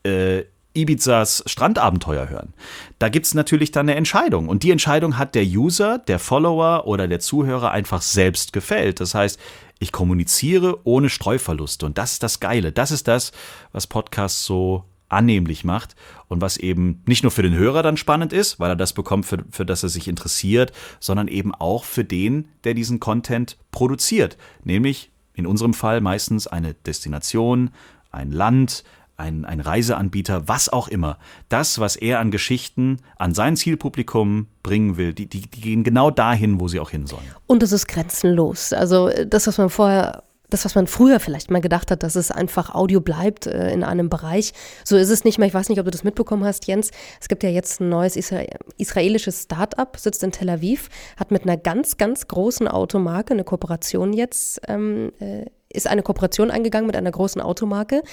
äh, 0.04 0.44
Ibizas 0.73 1.43
Strandabenteuer 1.45 2.29
hören. 2.29 2.53
Da 2.99 3.09
gibt 3.09 3.25
es 3.25 3.33
natürlich 3.33 3.71
dann 3.71 3.88
eine 3.88 3.97
Entscheidung. 3.97 4.49
Und 4.49 4.63
die 4.63 4.71
Entscheidung 4.71 5.17
hat 5.17 5.36
der 5.36 5.45
User, 5.45 5.99
der 5.99 6.19
Follower 6.19 6.88
oder 6.88 7.07
der 7.07 7.19
Zuhörer 7.19 7.71
einfach 7.71 8.01
selbst 8.01 8.53
gefällt. 8.53 8.99
Das 8.99 9.13
heißt, 9.13 9.39
ich 9.79 9.91
kommuniziere 9.91 10.79
ohne 10.83 11.09
Streuverluste. 11.09 11.86
Und 11.86 11.97
das 11.97 12.13
ist 12.13 12.23
das 12.23 12.39
Geile. 12.39 12.71
Das 12.71 12.91
ist 12.91 13.07
das, 13.07 13.31
was 13.71 13.88
Podcasts 13.88 14.45
so 14.45 14.86
annehmlich 15.09 15.63
macht 15.63 15.95
und 16.27 16.41
was 16.41 16.57
eben 16.57 17.03
nicht 17.05 17.23
nur 17.23 17.31
für 17.31 17.43
den 17.43 17.53
Hörer 17.53 17.83
dann 17.83 17.97
spannend 17.97 18.33
ist, 18.33 18.59
weil 18.59 18.71
er 18.71 18.75
das 18.75 18.93
bekommt, 18.93 19.25
für, 19.25 19.45
für 19.51 19.65
das 19.65 19.83
er 19.83 19.89
sich 19.89 20.07
interessiert, 20.07 20.73
sondern 20.99 21.27
eben 21.27 21.53
auch 21.53 21.83
für 21.83 22.03
den, 22.03 22.47
der 22.63 22.73
diesen 22.73 22.99
Content 22.99 23.57
produziert. 23.71 24.38
Nämlich 24.63 25.12
in 25.33 25.45
unserem 25.45 25.73
Fall 25.73 26.01
meistens 26.01 26.47
eine 26.47 26.73
Destination, 26.73 27.71
ein 28.12 28.31
Land, 28.31 28.83
ein, 29.23 29.45
ein 29.45 29.59
Reiseanbieter, 29.59 30.47
was 30.47 30.69
auch 30.69 30.88
immer. 30.88 31.17
Das, 31.49 31.79
was 31.79 31.95
er 31.95 32.19
an 32.19 32.29
Geschichten 32.29 32.97
an 33.17 33.33
sein 33.33 33.55
Zielpublikum 33.55 34.47
bringen 34.62 34.97
will, 34.97 35.13
die, 35.13 35.27
die, 35.27 35.41
die 35.41 35.62
gehen 35.62 35.83
genau 35.83 36.12
dahin, 36.12 36.59
wo 36.59 36.67
sie 36.67 36.79
auch 36.79 36.89
hin 36.89 37.07
sollen. 37.07 37.25
Und 37.47 37.63
es 37.63 37.71
ist 37.71 37.88
grenzenlos. 37.88 38.73
Also 38.73 39.09
das, 39.25 39.47
was 39.47 39.57
man 39.57 39.69
vorher 39.69 40.23
das, 40.53 40.65
was 40.65 40.75
man 40.75 40.86
früher 40.86 41.19
vielleicht 41.19 41.49
mal 41.49 41.62
gedacht 41.62 41.89
hat, 41.89 42.03
dass 42.03 42.15
es 42.15 42.29
einfach 42.29 42.75
Audio 42.75 43.01
bleibt 43.01 43.47
äh, 43.47 43.71
in 43.71 43.83
einem 43.83 44.09
Bereich. 44.09 44.53
So 44.83 44.95
ist 44.95 45.09
es 45.09 45.23
nicht 45.23 45.39
mehr. 45.39 45.47
Ich 45.47 45.53
weiß 45.53 45.67
nicht, 45.69 45.79
ob 45.79 45.86
du 45.86 45.91
das 45.91 46.03
mitbekommen 46.03 46.43
hast, 46.43 46.67
Jens. 46.67 46.91
Es 47.19 47.27
gibt 47.27 47.41
ja 47.41 47.49
jetzt 47.49 47.81
ein 47.81 47.89
neues 47.89 48.15
Isra 48.15 48.43
israelisches 48.77 49.43
Start-up, 49.43 49.97
sitzt 49.97 50.21
in 50.23 50.31
Tel 50.31 50.49
Aviv, 50.49 50.89
hat 51.17 51.31
mit 51.31 51.43
einer 51.43 51.57
ganz, 51.57 51.97
ganz 51.97 52.27
großen 52.27 52.67
Automarke 52.67 53.33
eine 53.33 53.43
Kooperation 53.43 54.13
jetzt 54.13 54.62
ähm, 54.67 55.12
äh, 55.19 55.45
ist 55.73 55.88
eine 55.88 56.03
Kooperation 56.03 56.51
eingegangen 56.51 56.88
mit 56.88 56.95
einer 56.95 57.12
großen 57.12 57.41
Automarke. 57.41 58.03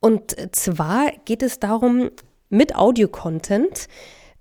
Und 0.00 0.36
zwar 0.52 1.12
geht 1.24 1.42
es 1.42 1.58
darum, 1.58 2.10
mit 2.48 2.74
Audio-Content 2.74 3.88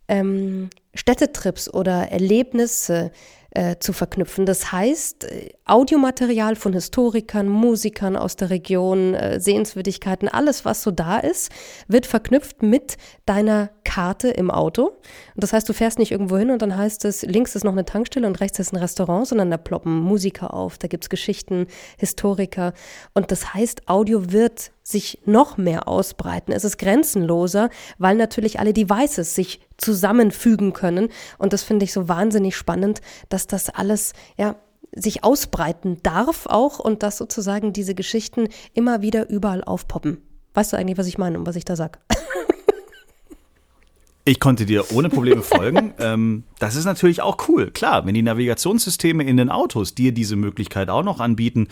ähm, 0.08 0.70
Städtetrips 0.94 1.72
oder 1.72 2.12
Erlebnisse 2.12 3.12
äh, 3.52 3.78
zu 3.80 3.94
verknüpfen. 3.94 4.46
Das 4.46 4.72
heißt, 4.72 5.24
äh, 5.24 5.50
Audiomaterial 5.66 6.56
von 6.56 6.74
Historikern, 6.74 7.48
Musikern 7.48 8.16
aus 8.16 8.36
der 8.36 8.50
Region, 8.50 9.14
äh, 9.14 9.40
Sehenswürdigkeiten, 9.40 10.28
alles, 10.28 10.66
was 10.66 10.84
so 10.84 10.92
da 10.92 11.18
ist, 11.18 11.52
wird 11.88 12.06
verknüpft 12.06 12.62
mit 12.62 12.98
deiner 13.26 13.70
Karte 13.84 14.30
im 14.30 14.52
Auto. 14.52 14.88
Und 14.88 15.44
das 15.44 15.54
heißt, 15.54 15.68
du 15.68 15.74
fährst 15.74 16.00
nicht 16.00 16.12
irgendwo 16.12 16.38
hin 16.38 16.52
und 16.52 16.62
dann 16.62 16.78
heißt 16.78 17.06
es, 17.06 17.24
links 17.24 17.56
ist 17.56 17.64
noch 17.64 17.72
eine 17.72 17.86
Tankstelle 17.86 18.28
und 18.28 18.40
rechts 18.40 18.60
ist 18.60 18.74
ein 18.74 18.78
Restaurant, 18.78 19.28
sondern 19.28 19.50
da 19.50 19.58
ploppen 19.58 20.00
Musiker 20.00 20.54
auf, 20.54 20.78
da 20.78 20.88
gibt 20.88 21.06
es 21.06 21.10
Geschichten, 21.10 21.68
Historiker. 21.98 22.74
Und 23.14 23.32
das 23.32 23.54
heißt, 23.54 23.88
Audio 23.88 24.32
wird 24.32 24.72
sich 24.90 25.20
noch 25.26 25.58
mehr 25.58 25.88
ausbreiten. 25.88 26.52
Es 26.52 26.64
ist 26.64 26.78
grenzenloser, 26.78 27.70
weil 28.00 28.16
natürlich 28.16 28.60
alle 28.60 28.74
Devices 28.74 29.36
sich 29.36 29.62
zusammenfügen 29.78 30.74
können. 30.74 31.10
Und 31.38 31.54
das 31.54 31.62
finde 31.62 31.86
ich 31.86 31.94
so 31.94 32.08
wahnsinnig 32.08 32.56
spannend, 32.56 33.02
dass 33.30 33.46
das 33.46 33.70
alles, 33.70 34.14
ja, 34.38 34.56
sich 34.92 35.24
ausbreiten 35.24 36.00
darf 36.02 36.48
auch 36.48 36.80
und 36.80 37.04
dass 37.04 37.18
sozusagen 37.18 37.74
diese 37.74 37.94
Geschichten 37.94 38.50
immer 38.74 39.04
wieder 39.04 39.30
überall 39.30 39.64
aufpoppen. 39.64 40.24
Weißt 40.56 40.74
du 40.74 40.78
eigentlich, 40.78 40.98
was 40.98 41.06
ich 41.06 41.20
meine 41.20 41.38
und 41.38 41.46
was 41.46 41.56
ich 41.56 41.66
da 41.66 41.76
sage? 41.76 42.00
Ich 44.30 44.40
konnte 44.40 44.68
dir 44.68 44.92
ohne 44.92 45.10
Probleme 45.10 45.42
folgen. 45.42 45.92
ähm, 46.00 46.44
das 46.60 46.76
ist 46.76 46.86
natürlich 46.86 47.24
auch 47.24 47.50
cool. 47.50 47.72
Klar, 47.72 48.06
wenn 48.06 48.14
die 48.14 48.22
Navigationssysteme 48.22 49.24
in 49.24 49.38
den 49.38 49.50
Autos 49.50 49.96
dir 49.96 50.12
diese 50.12 50.36
Möglichkeit 50.36 50.92
auch 50.92 51.02
noch 51.02 51.20
anbieten. 51.20 51.68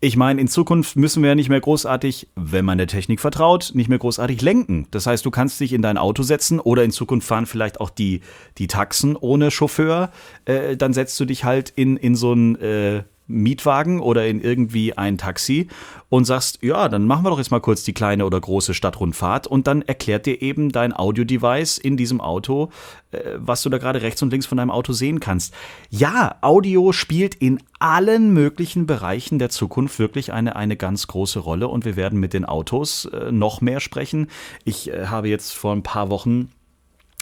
Ich 0.00 0.16
meine, 0.16 0.40
in 0.40 0.48
Zukunft 0.48 0.96
müssen 0.96 1.22
wir 1.22 1.28
ja 1.28 1.34
nicht 1.34 1.50
mehr 1.50 1.60
großartig, 1.60 2.28
wenn 2.34 2.64
man 2.64 2.78
der 2.78 2.86
Technik 2.86 3.20
vertraut, 3.20 3.72
nicht 3.74 3.90
mehr 3.90 3.98
großartig 3.98 4.40
lenken. 4.40 4.86
Das 4.90 5.06
heißt, 5.06 5.26
du 5.26 5.30
kannst 5.30 5.60
dich 5.60 5.74
in 5.74 5.82
dein 5.82 5.98
Auto 5.98 6.22
setzen 6.22 6.60
oder 6.60 6.82
in 6.82 6.92
Zukunft 6.92 7.28
fahren 7.28 7.44
vielleicht 7.44 7.78
auch 7.78 7.90
die, 7.90 8.22
die 8.56 8.68
Taxen 8.68 9.14
ohne 9.14 9.50
Chauffeur. 9.50 10.10
Äh, 10.46 10.78
dann 10.78 10.94
setzt 10.94 11.20
du 11.20 11.26
dich 11.26 11.44
halt 11.44 11.68
in, 11.68 11.98
in 11.98 12.16
so 12.16 12.32
ein 12.32 12.58
äh, 12.58 13.02
Mietwagen 13.28 14.00
oder 14.00 14.26
in 14.26 14.40
irgendwie 14.40 14.96
ein 14.96 15.18
Taxi 15.18 15.68
und 16.08 16.24
sagst, 16.24 16.62
ja, 16.62 16.88
dann 16.88 17.06
machen 17.06 17.24
wir 17.24 17.30
doch 17.30 17.38
jetzt 17.38 17.50
mal 17.50 17.60
kurz 17.60 17.84
die 17.84 17.92
kleine 17.92 18.24
oder 18.24 18.40
große 18.40 18.72
Stadtrundfahrt 18.72 19.46
und 19.46 19.66
dann 19.66 19.82
erklärt 19.82 20.26
dir 20.26 20.40
eben 20.40 20.72
dein 20.72 20.96
Audio-Device 20.96 21.76
in 21.78 21.98
diesem 21.98 22.20
Auto, 22.20 22.70
äh, 23.12 23.20
was 23.36 23.62
du 23.62 23.68
da 23.68 23.78
gerade 23.78 24.02
rechts 24.02 24.22
und 24.22 24.30
links 24.30 24.46
von 24.46 24.56
deinem 24.56 24.70
Auto 24.70 24.94
sehen 24.94 25.20
kannst. 25.20 25.54
Ja, 25.90 26.36
Audio 26.40 26.92
spielt 26.92 27.34
in 27.34 27.60
allen 27.78 28.32
möglichen 28.32 28.86
Bereichen 28.86 29.38
der 29.38 29.50
Zukunft 29.50 29.98
wirklich 29.98 30.32
eine, 30.32 30.56
eine 30.56 30.76
ganz 30.76 31.06
große 31.06 31.38
Rolle 31.38 31.68
und 31.68 31.84
wir 31.84 31.96
werden 31.96 32.18
mit 32.18 32.32
den 32.32 32.46
Autos 32.46 33.04
äh, 33.04 33.30
noch 33.30 33.60
mehr 33.60 33.80
sprechen. 33.80 34.28
Ich 34.64 34.90
äh, 34.90 35.06
habe 35.06 35.28
jetzt 35.28 35.52
vor 35.52 35.72
ein 35.72 35.82
paar 35.82 36.08
Wochen 36.10 36.48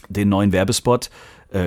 den 0.09 0.29
neuen 0.29 0.53
Werbespot 0.53 1.07
äh, 1.07 1.11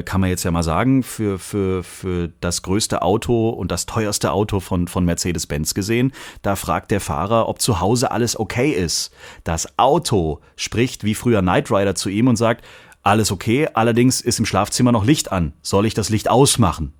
kann 0.03 0.21
man 0.21 0.29
jetzt 0.29 0.43
ja 0.43 0.51
mal 0.51 0.63
sagen, 0.63 1.03
für, 1.03 1.39
für, 1.39 1.83
für 1.83 2.29
das 2.41 2.61
größte 2.61 3.01
Auto 3.01 3.49
und 3.49 3.71
das 3.71 3.85
teuerste 3.85 4.31
Auto 4.31 4.59
von, 4.59 4.87
von 4.87 5.05
Mercedes-Benz 5.05 5.73
gesehen. 5.73 6.11
Da 6.41 6.55
fragt 6.55 6.91
der 6.91 7.01
Fahrer, 7.01 7.49
ob 7.49 7.61
zu 7.61 7.79
Hause 7.79 8.11
alles 8.11 8.39
okay 8.39 8.71
ist. 8.71 9.11
Das 9.43 9.77
Auto 9.77 10.41
spricht 10.55 11.03
wie 11.03 11.15
früher 11.15 11.41
Knight 11.41 11.71
Rider 11.71 11.95
zu 11.95 12.09
ihm 12.09 12.27
und 12.27 12.35
sagt, 12.35 12.63
alles 13.01 13.31
okay, 13.31 13.67
allerdings 13.73 14.21
ist 14.21 14.39
im 14.39 14.45
Schlafzimmer 14.45 14.91
noch 14.91 15.05
Licht 15.05 15.31
an. 15.31 15.53
Soll 15.61 15.85
ich 15.85 15.93
das 15.93 16.09
Licht 16.09 16.29
ausmachen? 16.29 16.93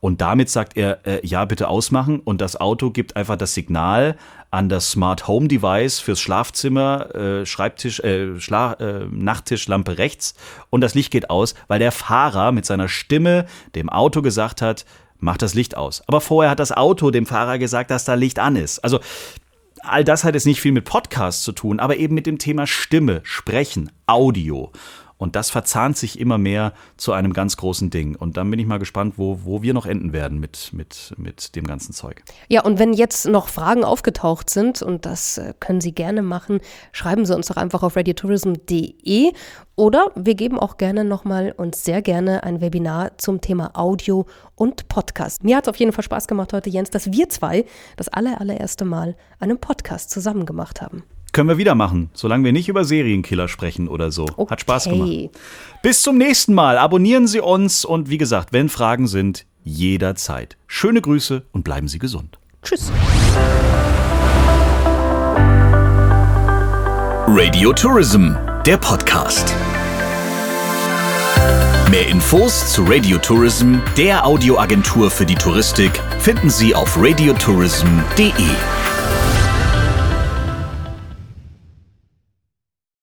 Und 0.00 0.20
damit 0.20 0.50
sagt 0.50 0.76
er, 0.76 1.06
äh, 1.06 1.26
ja, 1.26 1.44
bitte 1.44 1.68
ausmachen. 1.68 2.20
Und 2.20 2.40
das 2.40 2.60
Auto 2.60 2.90
gibt 2.90 3.16
einfach 3.16 3.36
das 3.36 3.54
Signal 3.54 4.16
an 4.50 4.68
das 4.68 4.90
Smart 4.90 5.28
Home 5.28 5.48
Device 5.48 6.00
fürs 6.00 6.20
Schlafzimmer, 6.20 7.14
äh, 7.14 7.46
Schreibtisch, 7.46 8.00
äh, 8.00 8.40
Schla 8.40 8.74
äh, 8.74 9.06
Nachttischlampe 9.10 9.98
rechts. 9.98 10.34
Und 10.70 10.80
das 10.80 10.94
Licht 10.94 11.10
geht 11.10 11.30
aus, 11.30 11.54
weil 11.66 11.78
der 11.78 11.92
Fahrer 11.92 12.52
mit 12.52 12.64
seiner 12.64 12.88
Stimme 12.88 13.46
dem 13.74 13.88
Auto 13.88 14.22
gesagt 14.22 14.62
hat, 14.62 14.84
mach 15.18 15.36
das 15.36 15.54
Licht 15.54 15.76
aus. 15.76 16.02
Aber 16.06 16.20
vorher 16.20 16.50
hat 16.50 16.60
das 16.60 16.72
Auto 16.72 17.10
dem 17.10 17.26
Fahrer 17.26 17.58
gesagt, 17.58 17.90
dass 17.90 18.04
da 18.04 18.14
Licht 18.14 18.38
an 18.38 18.56
ist. 18.56 18.78
Also 18.80 19.00
all 19.82 20.04
das 20.04 20.24
hat 20.24 20.34
jetzt 20.34 20.46
nicht 20.46 20.60
viel 20.60 20.72
mit 20.72 20.84
Podcast 20.84 21.42
zu 21.42 21.52
tun, 21.52 21.80
aber 21.80 21.96
eben 21.96 22.14
mit 22.14 22.26
dem 22.26 22.38
Thema 22.38 22.66
Stimme, 22.66 23.20
Sprechen, 23.24 23.90
Audio. 24.06 24.72
Und 25.18 25.34
das 25.34 25.50
verzahnt 25.50 25.96
sich 25.98 26.18
immer 26.18 26.38
mehr 26.38 26.72
zu 26.96 27.12
einem 27.12 27.32
ganz 27.32 27.56
großen 27.56 27.90
Ding. 27.90 28.14
Und 28.14 28.36
dann 28.36 28.50
bin 28.50 28.60
ich 28.60 28.66
mal 28.66 28.78
gespannt, 28.78 29.14
wo, 29.16 29.40
wo 29.44 29.62
wir 29.62 29.74
noch 29.74 29.84
enden 29.84 30.12
werden 30.12 30.38
mit, 30.38 30.70
mit, 30.72 31.12
mit 31.18 31.56
dem 31.56 31.66
ganzen 31.66 31.92
Zeug. 31.92 32.22
Ja, 32.48 32.62
und 32.62 32.78
wenn 32.78 32.92
jetzt 32.92 33.26
noch 33.26 33.48
Fragen 33.48 33.84
aufgetaucht 33.84 34.48
sind, 34.48 34.80
und 34.80 35.04
das 35.04 35.38
äh, 35.38 35.54
können 35.58 35.80
Sie 35.80 35.92
gerne 35.92 36.22
machen, 36.22 36.60
schreiben 36.92 37.26
Sie 37.26 37.34
uns 37.34 37.48
doch 37.48 37.56
einfach 37.56 37.82
auf 37.82 37.96
radiotourism.de 37.96 39.32
oder 39.74 40.12
wir 40.14 40.34
geben 40.34 40.58
auch 40.58 40.76
gerne 40.76 41.04
nochmal 41.04 41.52
und 41.56 41.74
sehr 41.74 42.00
gerne 42.00 42.44
ein 42.44 42.60
Webinar 42.60 43.18
zum 43.18 43.40
Thema 43.40 43.72
Audio 43.74 44.26
und 44.54 44.88
Podcast. 44.88 45.42
Mir 45.42 45.56
hat 45.56 45.64
es 45.64 45.68
auf 45.68 45.76
jeden 45.76 45.92
Fall 45.92 46.04
Spaß 46.04 46.28
gemacht 46.28 46.52
heute, 46.52 46.70
Jens, 46.70 46.90
dass 46.90 47.10
wir 47.12 47.28
zwei 47.28 47.64
das 47.96 48.08
aller, 48.08 48.40
allererste 48.40 48.84
Mal 48.84 49.16
einen 49.40 49.58
Podcast 49.58 50.10
zusammen 50.10 50.46
gemacht 50.46 50.80
haben. 50.80 51.02
Können 51.32 51.48
wir 51.48 51.58
wieder 51.58 51.74
machen, 51.74 52.10
solange 52.14 52.44
wir 52.44 52.52
nicht 52.52 52.68
über 52.68 52.84
Serienkiller 52.84 53.48
sprechen 53.48 53.88
oder 53.88 54.10
so. 54.10 54.26
Okay. 54.36 54.50
Hat 54.50 54.60
Spaß 54.60 54.84
gemacht. 54.84 55.30
Bis 55.82 56.02
zum 56.02 56.16
nächsten 56.18 56.54
Mal. 56.54 56.78
Abonnieren 56.78 57.26
Sie 57.26 57.40
uns 57.40 57.84
und 57.84 58.10
wie 58.10 58.18
gesagt, 58.18 58.52
wenn 58.52 58.68
Fragen 58.68 59.06
sind, 59.06 59.46
jederzeit. 59.62 60.56
Schöne 60.66 61.00
Grüße 61.00 61.44
und 61.52 61.64
bleiben 61.64 61.88
Sie 61.88 61.98
gesund. 61.98 62.38
Tschüss. 62.62 62.90
Radio 67.26 67.72
Tourism, 67.74 68.32
der 68.64 68.78
Podcast. 68.78 69.54
Mehr 71.90 72.08
Infos 72.08 72.72
zu 72.72 72.84
Radio 72.84 73.18
Tourism, 73.18 73.76
der 73.96 74.26
Audioagentur 74.26 75.10
für 75.10 75.24
die 75.24 75.34
Touristik, 75.34 75.90
finden 76.18 76.50
Sie 76.50 76.74
auf 76.74 76.96
radiotourism.de. 77.00 78.32